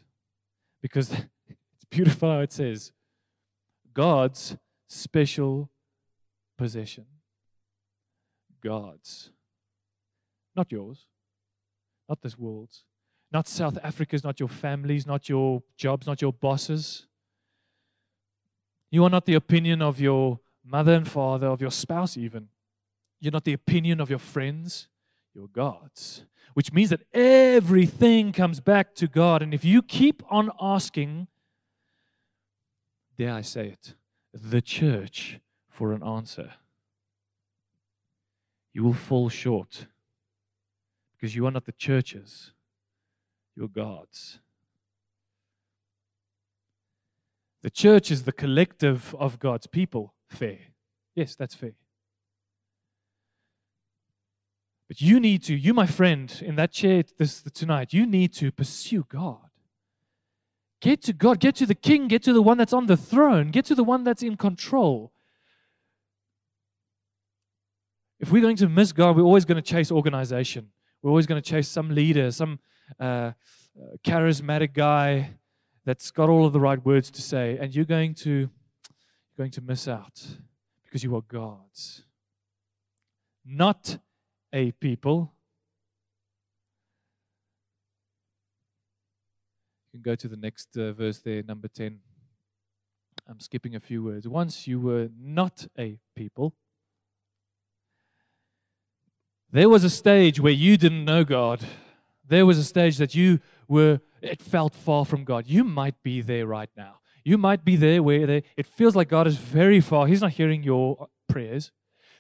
Because 0.81 1.11
it's 1.49 1.85
beautiful 1.91 2.31
how 2.31 2.39
it 2.43 2.53
says 2.53 2.93
God's 3.93 4.57
special 4.89 5.69
possession. 6.57 7.07
God's. 8.63 9.31
Not 10.55 10.71
yours. 10.71 11.07
Not 12.09 12.23
this 12.23 12.39
world's. 12.39 12.85
Not 13.33 13.49
South 13.49 13.79
Africa's, 13.83 14.23
not 14.23 14.39
your 14.39 14.49
families, 14.49 15.09
not 15.09 15.29
your 15.29 15.61
jobs, 15.77 16.07
not 16.07 16.23
your 16.23 16.33
bosses. 16.33 17.09
You 18.93 19.03
are 19.03 19.11
not 19.11 19.27
the 19.27 19.35
opinion 19.35 19.83
of 19.83 19.99
your 19.99 20.39
mother 20.65 20.95
and 20.95 21.09
father, 21.09 21.49
of 21.49 21.61
your 21.61 21.73
spouse, 21.73 22.17
even. 22.17 22.47
You're 23.21 23.33
not 23.33 23.45
the 23.45 23.53
opinion 23.53 24.01
of 24.01 24.11
your 24.11 24.19
friends. 24.19 24.89
You're 25.35 25.49
God's. 25.49 26.25
Which 26.55 26.73
means 26.73 26.91
that 26.91 27.03
everything 27.13 28.33
comes 28.33 28.61
back 28.61 28.95
to 28.97 29.07
God. 29.07 29.43
And 29.43 29.55
if 29.55 29.65
you 29.65 29.83
keep 29.83 30.23
on 30.31 30.51
asking, 30.61 31.29
dare 33.17 33.35
I 33.35 33.43
say 33.43 33.69
it, 33.69 33.95
the 34.33 34.61
church 34.61 35.39
for 35.69 35.93
an 35.93 36.03
answer, 36.03 36.53
you 38.73 38.83
will 38.85 38.95
fall 38.95 39.29
short 39.29 39.87
because 41.13 41.35
you 41.35 41.47
are 41.47 41.51
not 41.51 41.67
the 41.67 41.73
churches 41.73 42.53
your 43.57 43.69
gods. 43.69 44.39
The 47.63 47.71
church 47.71 48.11
is 48.11 48.23
the 48.23 48.33
collective 48.33 49.15
of 49.19 49.39
God's 49.39 49.67
people. 49.67 50.15
Fair. 50.29 50.59
Yes, 51.15 51.35
that's 51.35 51.55
fair. 51.55 51.75
But 54.91 55.01
you 55.01 55.21
need 55.21 55.45
to, 55.45 55.55
you, 55.55 55.73
my 55.73 55.87
friend, 55.87 56.37
in 56.45 56.57
that 56.57 56.73
chair 56.73 57.05
this 57.17 57.45
tonight, 57.55 57.93
you 57.93 58.07
need 58.07 58.33
to 58.33 58.51
pursue 58.51 59.07
God. 59.09 59.49
Get 60.81 61.01
to 61.03 61.13
God, 61.13 61.39
get 61.39 61.55
to 61.57 61.67
the 61.67 61.77
king, 61.77 62.09
get 62.09 62.25
to 62.25 62.33
the 62.33 62.43
one 62.43 62.59
that's 62.59 62.73
on 62.73 62.87
the 62.87 62.97
throne, 62.97 63.53
get 63.53 63.65
to 63.67 63.77
the 63.77 63.85
one 63.85 64.03
that's 64.03 64.25
in 64.25 64.37
control. 64.37 65.13
If 68.19 68.33
we're 68.33 68.43
going 68.43 68.57
to 68.57 68.69
miss 68.69 68.91
God, 68.91 69.17
we're 69.17 69.23
always 69.23 69.45
going 69.45 69.63
to 69.63 69.63
chase 69.63 69.93
organization. 69.93 70.71
We're 71.03 71.11
always 71.11 71.29
going 71.29 71.41
to 71.41 71.49
chase 71.49 71.69
some 71.69 71.91
leader, 71.91 72.33
some 72.33 72.59
uh, 72.99 73.31
charismatic 74.03 74.73
guy 74.73 75.35
that's 75.85 76.11
got 76.11 76.29
all 76.29 76.47
of 76.47 76.53
the 76.53 76.59
right 76.59 76.85
words 76.85 77.13
to 77.13 77.23
say, 77.23 77.57
and 77.61 77.73
you're 77.73 77.85
going 77.85 78.15
to 78.15 78.31
you're 78.31 79.39
going 79.39 79.53
to 79.53 79.61
miss 79.61 79.87
out 79.87 80.21
because 80.83 81.05
you 81.05 81.15
are 81.15 81.23
God's, 81.23 82.03
not 83.47 83.99
a 84.53 84.73
people. 84.73 85.33
You 89.93 89.99
can 89.99 90.03
go 90.03 90.15
to 90.15 90.29
the 90.29 90.37
next 90.37 90.77
uh, 90.77 90.93
verse 90.93 91.19
there, 91.19 91.43
number 91.43 91.69
10. 91.69 91.99
I'm 93.29 93.41
skipping 93.41 93.75
a 93.75 93.81
few 93.81 94.03
words. 94.03 94.27
Once 94.27 94.67
you 94.67 94.81
were 94.81 95.09
not 95.21 95.67
a 95.79 95.99
people, 96.17 96.55
there 99.53 99.69
was 99.69 99.85
a 99.85 99.91
stage 99.91 100.41
where 100.41 100.53
you 100.53 100.77
didn't 100.77 101.05
know 101.05 101.25
God. 101.25 101.65
There 102.27 102.47
was 102.47 102.59
a 102.59 102.65
stage 102.65 102.99
that 102.99 103.15
you 103.15 103.41
were, 103.67 104.01
it 104.23 104.41
felt 104.41 104.75
far 104.75 105.05
from 105.05 105.25
God. 105.25 105.47
You 105.49 105.65
might 105.65 106.01
be 106.03 106.21
there 106.21 106.47
right 106.47 106.71
now. 106.77 107.01
You 107.25 107.37
might 107.37 107.65
be 107.65 107.77
there 107.77 108.03
where 108.03 108.27
they, 108.27 108.43
it 108.57 108.67
feels 108.67 108.95
like 108.95 109.09
God 109.09 109.27
is 109.27 109.37
very 109.37 109.81
far. 109.81 110.07
He's 110.07 110.23
not 110.23 110.33
hearing 110.33 110.63
your 110.63 111.09
prayers. 111.29 111.73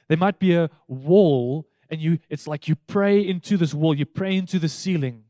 There 0.08 0.18
might 0.18 0.38
be 0.40 0.54
a 0.54 0.70
wall, 0.88 1.66
and 1.90 2.00
you, 2.00 2.18
it's 2.28 2.46
like 2.46 2.68
you 2.68 2.76
pray 2.76 3.20
into 3.20 3.56
this 3.56 3.74
wall, 3.74 3.94
you 3.94 4.06
pray 4.06 4.36
into 4.36 4.58
the 4.58 4.68
ceiling. 4.68 5.24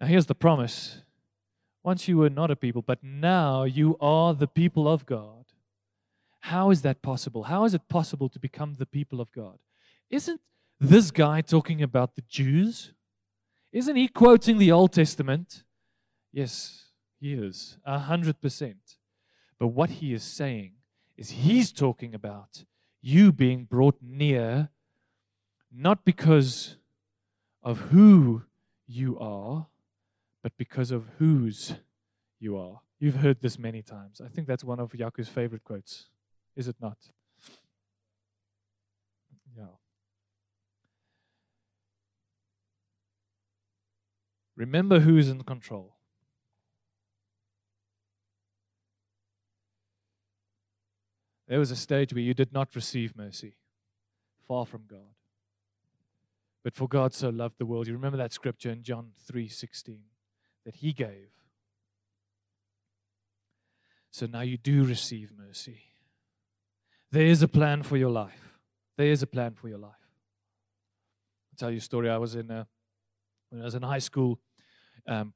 Now, 0.00 0.06
here's 0.06 0.26
the 0.26 0.34
promise 0.34 1.02
Once 1.82 2.08
you 2.08 2.18
were 2.18 2.30
not 2.30 2.50
a 2.50 2.56
people, 2.56 2.82
but 2.82 3.02
now 3.02 3.64
you 3.64 3.96
are 4.00 4.34
the 4.34 4.46
people 4.46 4.88
of 4.88 5.04
God. 5.06 5.44
How 6.40 6.70
is 6.70 6.82
that 6.82 7.02
possible? 7.02 7.44
How 7.44 7.64
is 7.64 7.74
it 7.74 7.88
possible 7.88 8.28
to 8.30 8.38
become 8.38 8.76
the 8.78 8.86
people 8.86 9.20
of 9.20 9.30
God? 9.32 9.58
Isn't 10.08 10.40
this 10.78 11.10
guy 11.10 11.42
talking 11.42 11.82
about 11.82 12.14
the 12.14 12.22
Jews? 12.22 12.94
Isn't 13.72 13.96
he 13.96 14.08
quoting 14.08 14.58
the 14.58 14.72
Old 14.72 14.92
Testament? 14.92 15.64
Yes, 16.32 16.86
he 17.20 17.34
is, 17.34 17.76
a 17.84 17.98
hundred 17.98 18.40
percent. 18.40 18.96
But 19.58 19.68
what 19.68 19.90
he 19.90 20.14
is 20.14 20.22
saying 20.22 20.72
is 21.16 21.30
he's 21.30 21.70
talking 21.70 22.14
about 22.14 22.64
you 23.02 23.32
being 23.32 23.64
brought 23.64 23.96
near, 24.02 24.70
not 25.72 26.04
because 26.04 26.76
of 27.62 27.78
who 27.92 28.42
you 28.86 29.18
are, 29.18 29.66
but 30.42 30.52
because 30.56 30.90
of 30.90 31.04
whose 31.18 31.74
you 32.38 32.56
are. 32.56 32.80
You've 32.98 33.16
heard 33.16 33.40
this 33.40 33.58
many 33.58 33.82
times. 33.82 34.20
I 34.24 34.28
think 34.28 34.46
that's 34.46 34.64
one 34.64 34.80
of 34.80 34.92
Yaku's 34.92 35.28
favorite 35.28 35.64
quotes, 35.64 36.06
is 36.56 36.68
it 36.68 36.76
not? 36.80 36.98
Yeah. 39.56 39.64
Remember 44.56 45.00
who 45.00 45.16
is 45.16 45.30
in 45.30 45.42
control. 45.44 45.96
There 51.50 51.58
was 51.58 51.72
a 51.72 51.76
stage 51.76 52.14
where 52.14 52.22
you 52.22 52.32
did 52.32 52.52
not 52.52 52.76
receive 52.76 53.16
mercy, 53.16 53.56
far 54.46 54.64
from 54.64 54.84
God. 54.88 55.16
But 56.62 56.76
for 56.76 56.86
God 56.86 57.12
so 57.12 57.28
loved 57.28 57.56
the 57.58 57.66
world. 57.66 57.88
You 57.88 57.92
remember 57.94 58.18
that 58.18 58.32
scripture 58.32 58.70
in 58.70 58.84
John 58.84 59.10
3:16 59.28 60.04
that 60.64 60.76
he 60.76 60.92
gave. 60.92 61.32
So 64.12 64.26
now 64.26 64.42
you 64.42 64.58
do 64.58 64.84
receive 64.84 65.32
mercy. 65.32 65.82
There 67.10 67.26
is 67.26 67.42
a 67.42 67.48
plan 67.48 67.82
for 67.82 67.96
your 67.96 68.10
life. 68.10 68.56
There 68.96 69.10
is 69.10 69.24
a 69.24 69.26
plan 69.26 69.54
for 69.54 69.68
your 69.68 69.78
life. 69.78 70.06
I'll 71.50 71.56
tell 71.56 71.70
you 71.72 71.78
a 71.78 71.80
story. 71.80 72.10
I 72.10 72.18
was 72.18 72.36
in 72.36 72.48
a, 72.52 72.68
when 73.48 73.60
I 73.60 73.64
was 73.64 73.74
in 73.74 73.82
high 73.82 73.98
school. 73.98 74.38
Um, 75.08 75.34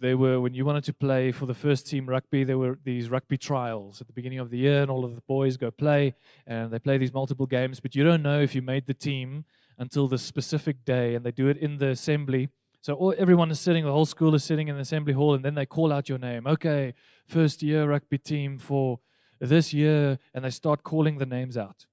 they 0.00 0.14
were 0.14 0.40
when 0.40 0.54
you 0.54 0.64
wanted 0.64 0.84
to 0.84 0.92
play 0.92 1.32
for 1.32 1.46
the 1.46 1.54
first 1.54 1.86
team 1.86 2.08
rugby 2.08 2.44
there 2.44 2.58
were 2.58 2.78
these 2.84 3.08
rugby 3.08 3.38
trials. 3.38 4.00
At 4.00 4.06
the 4.06 4.12
beginning 4.12 4.38
of 4.38 4.50
the 4.50 4.58
year 4.58 4.82
and 4.82 4.90
all 4.90 5.04
of 5.04 5.14
the 5.14 5.22
boys 5.22 5.56
go 5.56 5.70
play 5.70 6.14
and 6.46 6.70
they 6.70 6.78
play 6.78 6.98
these 6.98 7.12
multiple 7.12 7.46
games 7.46 7.80
but 7.80 7.94
you 7.94 8.04
don't 8.04 8.22
know 8.22 8.40
if 8.40 8.54
you 8.54 8.62
made 8.62 8.86
the 8.86 8.94
team 8.94 9.44
until 9.78 10.08
the 10.08 10.18
specific 10.18 10.84
day 10.84 11.14
and 11.14 11.24
they 11.24 11.32
do 11.32 11.48
it 11.48 11.56
in 11.56 11.78
the 11.78 11.88
assembly. 11.88 12.48
So 12.80 12.94
all, 12.94 13.14
everyone 13.16 13.50
is 13.50 13.60
sitting 13.60 13.84
the 13.84 13.92
whole 13.92 14.06
school 14.06 14.34
is 14.34 14.44
sitting 14.44 14.68
in 14.68 14.74
the 14.74 14.82
assembly 14.82 15.12
hall 15.12 15.34
and 15.34 15.44
then 15.44 15.54
they 15.54 15.66
call 15.66 15.92
out 15.92 16.08
your 16.08 16.18
name. 16.18 16.46
Okay 16.46 16.94
first 17.26 17.62
year 17.62 17.88
rugby 17.88 18.18
team 18.18 18.58
for 18.58 19.00
this 19.40 19.72
year 19.72 20.18
and 20.34 20.44
they 20.44 20.50
start 20.50 20.82
calling 20.82 21.18
the 21.18 21.26
names 21.26 21.56
out. 21.56 21.86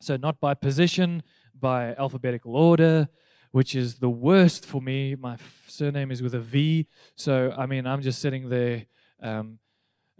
So 0.00 0.16
not 0.16 0.40
by 0.40 0.54
position 0.54 1.22
by 1.58 1.94
alphabetical 1.94 2.54
order 2.54 3.08
which 3.56 3.74
is 3.74 3.94
the 3.94 4.10
worst 4.10 4.66
for 4.66 4.82
me. 4.82 5.14
My 5.14 5.38
surname 5.66 6.10
is 6.10 6.20
with 6.20 6.34
a 6.34 6.40
V, 6.40 6.86
so 7.14 7.54
I 7.56 7.64
mean, 7.64 7.86
I'm 7.86 8.02
just 8.02 8.20
sitting 8.20 8.50
there 8.50 8.84
um, 9.22 9.58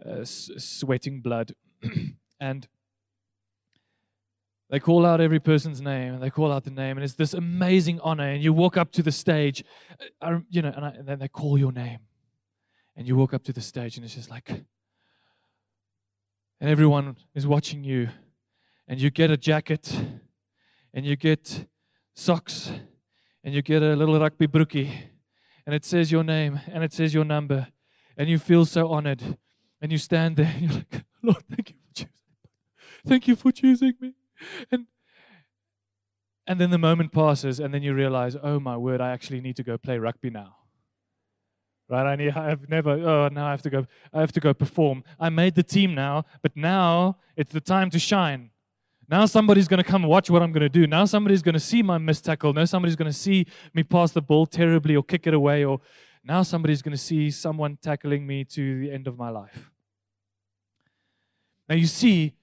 uh, 0.03 0.21
s- 0.21 0.49
sweating 0.57 1.21
blood. 1.21 1.53
and 2.39 2.67
they 4.71 4.79
call 4.79 5.05
out 5.05 5.21
every 5.21 5.39
person's 5.39 5.81
name, 5.81 6.15
and 6.15 6.23
they 6.23 6.31
call 6.31 6.51
out 6.51 6.63
the 6.63 6.71
name, 6.71 6.97
and 6.97 7.03
it's 7.03 7.13
this 7.13 7.35
amazing 7.35 7.99
honor. 7.99 8.27
And 8.27 8.43
you 8.43 8.53
walk 8.53 8.75
up 8.75 8.91
to 8.93 9.03
the 9.03 9.11
stage, 9.11 9.63
uh, 10.19 10.39
you 10.49 10.63
know, 10.63 10.73
and, 10.75 10.83
I, 10.83 10.89
and 10.89 11.07
then 11.07 11.19
they 11.19 11.27
call 11.27 11.59
your 11.59 11.71
name, 11.71 11.99
and 12.95 13.07
you 13.07 13.15
walk 13.15 13.35
up 13.35 13.43
to 13.43 13.53
the 13.53 13.61
stage, 13.61 13.97
and 13.97 14.03
it's 14.03 14.15
just 14.15 14.31
like, 14.31 14.49
and 14.49 14.65
everyone 16.71 17.17
is 17.35 17.45
watching 17.45 17.83
you, 17.83 18.09
and 18.87 18.99
you 18.99 19.11
get 19.11 19.29
a 19.29 19.37
jacket, 19.37 19.95
and 20.91 21.05
you 21.05 21.15
get 21.15 21.67
socks 22.15 22.71
and 23.43 23.53
you 23.53 23.61
get 23.61 23.81
a 23.81 23.95
little 23.95 24.19
rugby 24.19 24.47
broekie 24.47 24.91
and 25.65 25.75
it 25.75 25.85
says 25.85 26.11
your 26.11 26.23
name 26.23 26.59
and 26.67 26.83
it 26.83 26.93
says 26.93 27.13
your 27.13 27.25
number 27.25 27.67
and 28.17 28.29
you 28.29 28.39
feel 28.39 28.65
so 28.65 28.87
honored 28.87 29.37
and 29.81 29.91
you 29.91 29.97
stand 29.97 30.37
there 30.37 30.51
and 30.55 30.61
you're 30.61 30.73
like 30.73 31.03
lord 31.23 31.43
thank 31.49 31.69
you 31.69 31.75
for 31.75 31.91
choosing 31.93 32.13
me. 32.43 33.09
thank 33.09 33.27
you 33.27 33.35
for 33.35 33.51
choosing 33.51 33.93
me. 33.99 34.13
And 34.71 34.85
and 36.49 36.61
then 36.61 36.69
the 36.69 36.77
moment 36.77 37.11
passes 37.11 37.59
and 37.59 37.73
then 37.73 37.83
you 37.83 37.93
realize 37.93 38.35
oh 38.41 38.59
my 38.59 38.77
word 38.77 39.01
i 39.01 39.11
actually 39.11 39.41
need 39.41 39.55
to 39.57 39.63
go 39.63 39.77
play 39.77 39.97
rugby 39.99 40.29
now. 40.29 40.55
Right? 41.89 42.05
I 42.05 42.15
need 42.15 42.31
i've 42.31 42.69
never 42.69 42.91
oh 42.91 43.27
now 43.27 43.47
i 43.47 43.51
have 43.51 43.61
to 43.63 43.69
go 43.69 43.85
i 44.13 44.21
have 44.21 44.31
to 44.31 44.39
go 44.39 44.53
perform. 44.53 45.03
I 45.19 45.29
made 45.29 45.55
the 45.55 45.63
team 45.63 45.93
now 45.93 46.25
but 46.41 46.55
now 46.55 47.17
it's 47.35 47.51
the 47.51 47.61
time 47.61 47.89
to 47.91 47.99
shine 47.99 48.51
now 49.09 49.25
somebody's 49.25 49.67
going 49.67 49.81
to 49.81 49.89
come 49.89 50.03
and 50.03 50.09
watch 50.09 50.29
what 50.29 50.41
I'm 50.41 50.51
going 50.51 50.61
to 50.61 50.69
do. 50.69 50.85
Now 50.85 51.05
somebody's 51.05 51.41
going 51.41 51.53
to 51.53 51.59
see 51.59 51.81
my 51.81 51.97
missed 51.97 52.25
tackle. 52.25 52.51
Now 52.51 52.65
somebody's 52.65 52.97
going 52.97 53.09
to 53.09 53.17
see 53.17 53.45
me 53.73 53.83
pass 53.83 54.11
the 54.11 54.21
ball 54.21 54.45
terribly 54.45 54.95
or 54.95 55.03
kick 55.03 55.27
it 55.27 55.33
away. 55.33 55.63
Or 55.63 55.79
now 56.25 56.43
somebody's 56.43 56.81
going 56.81 56.91
to 56.91 56.97
see 57.01 57.31
someone 57.31 57.77
tackling 57.81 58.27
me 58.27 58.43
to 58.43 58.81
the 58.81 58.91
end 58.91 59.07
of 59.07 59.17
my 59.17 59.29
life. 59.29 59.71
Now 61.69 61.75
you 61.75 61.85
see, 61.85 62.33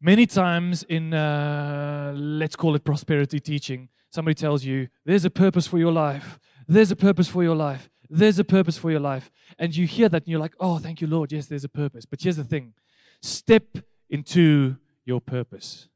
many 0.00 0.26
times 0.26 0.84
in, 0.84 1.12
uh, 1.12 2.14
let's 2.16 2.56
call 2.56 2.74
it 2.76 2.84
prosperity 2.84 3.38
teaching, 3.38 3.90
somebody 4.08 4.34
tells 4.34 4.64
you, 4.64 4.88
there's 5.04 5.26
a 5.26 5.30
purpose 5.30 5.66
for 5.66 5.78
your 5.78 5.92
life. 5.92 6.38
There's 6.66 6.90
a 6.90 6.96
purpose 6.96 7.28
for 7.28 7.42
your 7.42 7.56
life. 7.56 7.90
There's 8.08 8.38
a 8.38 8.44
purpose 8.44 8.78
for 8.78 8.90
your 8.90 9.00
life. 9.00 9.30
And 9.58 9.76
you 9.76 9.86
hear 9.86 10.08
that 10.08 10.22
and 10.22 10.28
you're 10.28 10.40
like, 10.40 10.54
oh, 10.60 10.78
thank 10.78 11.02
you, 11.02 11.06
Lord. 11.06 11.30
Yes, 11.30 11.46
there's 11.46 11.64
a 11.64 11.68
purpose. 11.68 12.06
But 12.06 12.22
here's 12.22 12.36
the 12.36 12.44
thing 12.44 12.72
step 13.20 13.64
into 14.08 14.76
your 15.04 15.20
purpose 15.20 15.89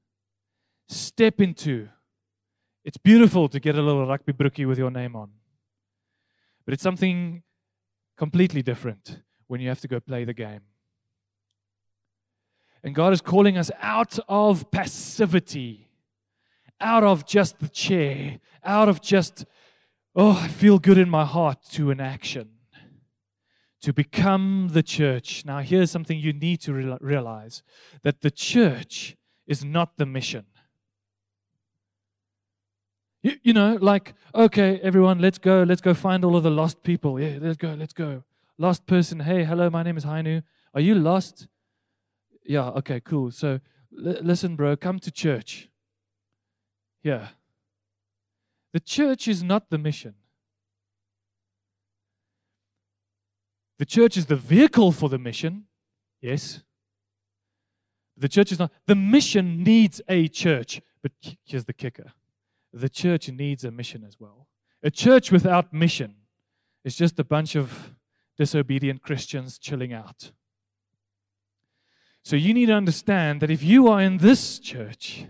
step 0.88 1.40
into. 1.40 1.88
It's 2.85 2.99
beautiful 2.99 3.49
to 3.49 3.61
get 3.61 3.77
a 3.77 3.83
little 3.83 4.07
rugby 4.07 4.33
broekie 4.33 4.66
with 4.66 4.79
your 4.79 4.90
name 4.90 5.16
on. 5.16 5.31
But 6.64 6.75
it's 6.75 6.83
something 6.83 7.42
completely 8.16 8.62
different 8.62 9.20
when 9.47 9.61
you 9.61 9.68
have 9.68 9.81
to 9.81 9.88
go 9.88 10.01
play 10.01 10.25
the 10.25 10.35
game. 10.35 10.61
And 12.83 12.94
God 12.94 13.12
is 13.14 13.23
calling 13.23 13.57
us 13.57 13.70
out 13.81 14.18
of 14.29 14.70
passivity, 14.70 15.88
out 16.81 17.03
of 17.03 17.27
just 17.27 17.59
the 17.59 17.68
chair, 17.68 18.38
out 18.62 18.90
of 18.90 19.01
just, 19.01 19.47
oh, 20.14 20.38
I 20.42 20.49
feel 20.49 20.79
good 20.79 20.99
in 20.99 21.09
my 21.09 21.25
heart, 21.25 21.59
to 21.73 21.90
an 21.90 22.01
action, 22.01 22.51
to 23.81 23.94
become 23.94 24.68
the 24.73 24.83
church. 24.83 25.44
Now, 25.47 25.61
here's 25.61 25.90
something 25.90 26.18
you 26.18 26.35
need 26.35 26.61
to 26.62 26.99
realize 27.01 27.62
that 28.03 28.20
the 28.20 28.31
church 28.31 29.16
is 29.47 29.64
not 29.64 29.97
the 29.97 30.07
mission. 30.07 30.44
You, 33.25 33.39
you 33.43 33.53
know, 33.55 33.79
like, 33.81 34.13
okay, 34.35 34.79
everyone, 34.83 35.19
let's 35.19 35.39
go. 35.39 35.63
Let's 35.63 35.81
go 35.81 35.95
find 35.95 36.27
all 36.27 36.37
of 36.37 36.43
the 36.43 36.51
lost 36.51 36.83
people. 36.83 37.19
Yeah, 37.19 37.39
let's 37.41 37.57
go. 37.57 37.73
Let's 37.73 37.95
go. 37.95 38.23
Lost 38.59 38.87
person. 38.87 39.19
Hey, 39.19 39.45
hello, 39.45 39.71
my 39.71 39.83
name 39.83 39.97
is 39.97 40.05
Hainu. 40.05 40.43
Are 40.75 40.83
you 40.83 40.95
lost? 40.95 41.49
Yeah, 42.45 42.69
okay, 42.69 43.01
cool. 43.01 43.31
So, 43.31 43.61
l- 43.99 44.19
listen, 44.21 44.57
bro, 44.57 44.77
come 44.77 44.99
to 44.99 45.11
church. 45.11 45.71
Yeah. 47.03 47.29
The 48.75 48.81
church 48.81 49.27
is 49.27 49.43
not 49.43 49.71
the 49.71 49.79
mission. 49.79 50.15
The 53.79 53.87
church 53.87 54.19
is 54.19 54.27
the 54.27 54.37
vehicle 54.37 54.93
for 54.93 55.09
the 55.09 55.19
mission. 55.19 55.65
Yes. 56.21 56.61
The 58.19 58.29
church 58.29 58.53
is 58.53 58.59
not. 58.59 58.71
The 58.87 58.95
mission 58.95 59.63
needs 59.63 60.03
a 60.11 60.29
church. 60.29 60.83
But 61.03 61.13
here's 61.47 61.65
the 61.65 61.73
kicker 61.73 62.13
the 62.75 62.89
church 62.89 63.29
needs 63.29 63.65
a 63.65 63.71
mission 63.71 64.05
as 64.05 64.19
well. 64.19 64.49
A 64.83 64.91
church 64.91 65.31
without 65.31 65.73
mission 65.73 66.17
is 66.85 66.97
just 66.97 67.19
a 67.19 67.25
bunch 67.25 67.55
of 67.55 67.95
disobedient 68.37 69.01
Christians 69.01 69.59
chilling 69.59 69.93
out. 69.93 70.33
So 72.25 72.37
you 72.37 72.53
need 72.53 72.67
to 72.67 72.73
understand 72.73 73.40
that 73.40 73.51
if 73.51 73.63
you 73.63 73.87
are 73.88 74.01
in 74.01 74.19
this 74.19 74.59
church 74.59 75.27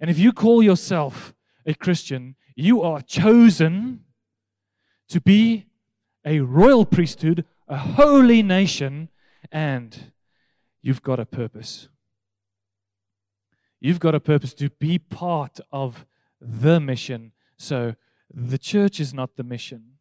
and 0.00 0.10
if 0.10 0.18
you 0.18 0.32
call 0.32 0.62
yourself 0.62 1.32
a 1.64 1.74
Christian, 1.74 2.34
you 2.54 2.82
are 2.82 3.00
chosen 3.00 4.04
to 5.08 5.20
be 5.20 5.66
a 6.24 6.40
royal 6.40 6.84
priesthood, 6.84 7.44
a 7.68 7.78
holy 7.78 8.42
nation, 8.42 9.08
and 9.50 10.12
you've 10.82 11.02
got 11.02 11.18
a 11.18 11.26
purpose. 11.26 11.88
You've 13.80 14.00
got 14.00 14.14
a 14.14 14.20
purpose 14.20 14.52
to 14.54 14.70
be 14.70 14.98
part 14.98 15.58
of 15.72 16.04
the 16.42 16.80
mission. 16.80 17.32
So 17.56 17.94
the 18.32 18.58
church 18.58 18.98
is 18.98 19.14
not 19.14 19.36
the 19.36 19.44
mission, 19.44 19.98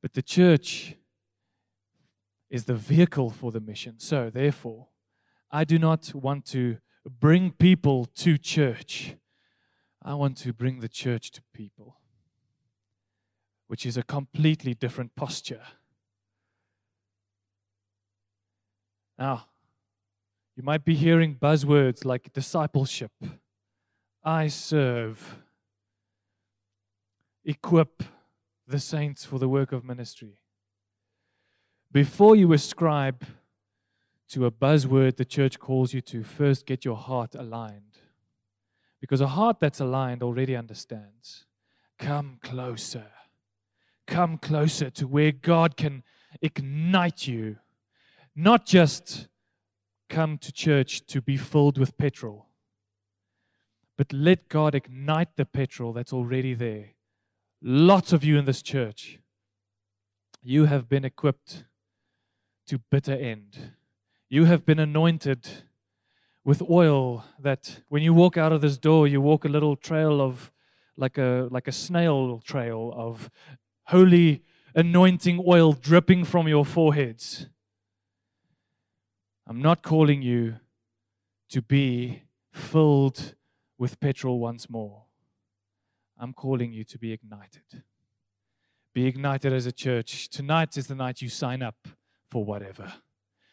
but 0.00 0.14
the 0.14 0.22
church 0.22 0.96
is 2.50 2.64
the 2.64 2.74
vehicle 2.74 3.30
for 3.30 3.52
the 3.52 3.60
mission. 3.60 3.98
So 3.98 4.30
therefore, 4.30 4.88
I 5.50 5.64
do 5.64 5.78
not 5.78 6.14
want 6.14 6.46
to 6.46 6.78
bring 7.20 7.52
people 7.52 8.06
to 8.06 8.38
church. 8.38 9.16
I 10.02 10.14
want 10.14 10.38
to 10.38 10.52
bring 10.52 10.80
the 10.80 10.88
church 10.88 11.30
to 11.32 11.42
people, 11.52 11.96
which 13.66 13.84
is 13.84 13.96
a 13.96 14.02
completely 14.02 14.74
different 14.74 15.14
posture. 15.14 15.62
Now, 19.18 19.46
you 20.56 20.62
might 20.62 20.84
be 20.84 20.94
hearing 20.94 21.34
buzzwords 21.34 22.04
like 22.04 22.32
discipleship, 22.32 23.12
I 24.24 24.48
serve, 24.48 25.38
equip 27.44 28.02
the 28.66 28.78
saints 28.78 29.24
for 29.24 29.38
the 29.38 29.48
work 29.48 29.72
of 29.72 29.84
ministry. 29.84 30.40
Before 31.90 32.36
you 32.36 32.52
ascribe 32.52 33.24
to 34.28 34.44
a 34.44 34.50
buzzword 34.50 35.16
the 35.16 35.24
church 35.24 35.58
calls 35.58 35.94
you 35.94 36.02
to, 36.02 36.22
first 36.22 36.66
get 36.66 36.84
your 36.84 36.96
heart 36.96 37.34
aligned. 37.34 37.98
Because 39.00 39.20
a 39.20 39.28
heart 39.28 39.58
that's 39.60 39.80
aligned 39.80 40.22
already 40.22 40.54
understands. 40.54 41.46
Come 41.98 42.38
closer. 42.42 43.06
Come 44.06 44.36
closer 44.38 44.90
to 44.90 45.06
where 45.06 45.32
God 45.32 45.76
can 45.76 46.02
ignite 46.42 47.26
you. 47.26 47.56
Not 48.34 48.66
just 48.66 49.28
come 50.08 50.38
to 50.38 50.52
church 50.52 51.06
to 51.06 51.20
be 51.20 51.36
filled 51.36 51.78
with 51.78 51.96
petrol, 51.96 52.47
but 53.98 54.12
let 54.12 54.48
God 54.48 54.76
ignite 54.76 55.34
the 55.36 55.44
petrol 55.44 55.92
that's 55.92 56.12
already 56.12 56.54
there. 56.54 56.90
Lots 57.60 58.12
of 58.12 58.22
you 58.22 58.38
in 58.38 58.44
this 58.44 58.62
church, 58.62 59.18
you 60.40 60.66
have 60.66 60.88
been 60.88 61.04
equipped 61.04 61.64
to 62.68 62.78
bitter 62.78 63.14
end. 63.14 63.72
You 64.30 64.44
have 64.44 64.64
been 64.64 64.78
anointed 64.78 65.48
with 66.44 66.62
oil 66.70 67.24
that 67.40 67.80
when 67.88 68.04
you 68.04 68.14
walk 68.14 68.36
out 68.36 68.52
of 68.52 68.60
this 68.60 68.78
door, 68.78 69.08
you 69.08 69.20
walk 69.20 69.44
a 69.44 69.48
little 69.48 69.74
trail 69.74 70.22
of 70.22 70.52
like 70.96 71.18
a 71.18 71.48
like 71.50 71.66
a 71.66 71.72
snail 71.72 72.40
trail 72.44 72.92
of 72.96 73.30
holy 73.86 74.42
anointing 74.76 75.42
oil 75.44 75.72
dripping 75.72 76.24
from 76.24 76.46
your 76.46 76.64
foreheads. 76.64 77.48
I'm 79.44 79.60
not 79.60 79.82
calling 79.82 80.22
you 80.22 80.56
to 81.48 81.62
be 81.62 82.22
filled 82.52 83.34
with 83.78 84.00
petrol 84.00 84.38
once 84.40 84.68
more. 84.68 85.04
I'm 86.18 86.32
calling 86.32 86.72
you 86.72 86.84
to 86.84 86.98
be 86.98 87.12
ignited. 87.12 87.84
Be 88.92 89.06
ignited 89.06 89.52
as 89.52 89.66
a 89.66 89.72
church. 89.72 90.28
Tonight 90.28 90.76
is 90.76 90.88
the 90.88 90.94
night 90.94 91.22
you 91.22 91.28
sign 91.28 91.62
up 91.62 91.86
for 92.28 92.44
whatever. 92.44 92.92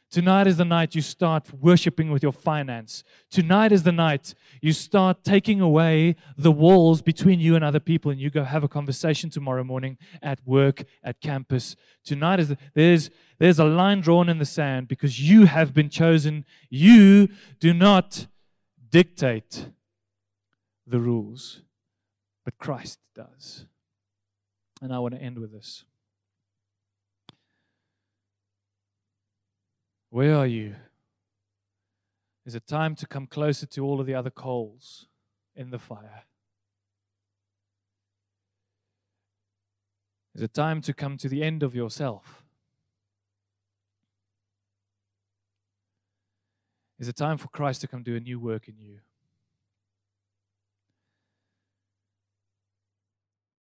Tonight 0.09 0.47
is 0.47 0.57
the 0.57 0.65
night 0.65 0.95
you 0.95 1.01
start 1.01 1.51
worshiping 1.53 2.09
with 2.09 2.23
your 2.23 2.31
finance. 2.31 3.03
Tonight 3.29 3.71
is 3.71 3.83
the 3.83 3.91
night 3.91 4.33
you 4.61 4.71
start 4.71 5.23
taking 5.23 5.59
away 5.59 6.15
the 6.37 6.51
walls 6.51 7.01
between 7.01 7.39
you 7.39 7.55
and 7.55 7.65
other 7.65 7.79
people 7.79 8.11
and 8.11 8.19
you 8.19 8.29
go 8.29 8.43
have 8.43 8.63
a 8.63 8.67
conversation 8.67 9.29
tomorrow 9.29 9.63
morning 9.63 9.97
at 10.21 10.39
work, 10.45 10.83
at 11.03 11.19
campus. 11.21 11.75
Tonight 12.03 12.39
is 12.39 12.49
the, 12.49 12.57
there's 12.73 13.09
there's 13.39 13.59
a 13.59 13.65
line 13.65 13.99
drawn 13.99 14.29
in 14.29 14.37
the 14.37 14.45
sand 14.45 14.87
because 14.87 15.19
you 15.19 15.45
have 15.47 15.73
been 15.73 15.89
chosen. 15.89 16.45
You 16.69 17.27
do 17.59 17.73
not 17.73 18.27
dictate 18.89 19.67
the 20.87 20.99
rules, 20.99 21.61
but 22.43 22.57
Christ 22.57 22.99
does. 23.15 23.65
And 24.81 24.93
I 24.93 24.99
want 24.99 25.15
to 25.15 25.21
end 25.21 25.39
with 25.39 25.51
this. 25.51 25.83
Where 30.09 30.35
are 30.35 30.47
you? 30.47 30.75
Is 32.45 32.55
it 32.55 32.67
time 32.67 32.95
to 32.95 33.07
come 33.07 33.25
closer 33.25 33.65
to 33.65 33.83
all 33.83 33.99
of 33.99 34.05
the 34.05 34.13
other 34.13 34.29
coals 34.29 35.07
in 35.55 35.71
the 35.71 35.79
fire? 35.79 36.23
Is 40.35 40.41
it 40.41 40.53
time 40.53 40.81
to 40.81 40.93
come 40.93 41.17
to 41.17 41.29
the 41.29 41.41
end 41.41 41.63
of 41.63 41.73
yourself? 41.73 42.43
Is 46.99 47.07
it 47.07 47.15
time 47.15 47.37
for 47.37 47.47
Christ 47.47 47.81
to 47.81 47.87
come 47.87 48.03
do 48.03 48.15
a 48.15 48.19
new 48.19 48.39
work 48.39 48.67
in 48.67 48.77
you? 48.77 48.99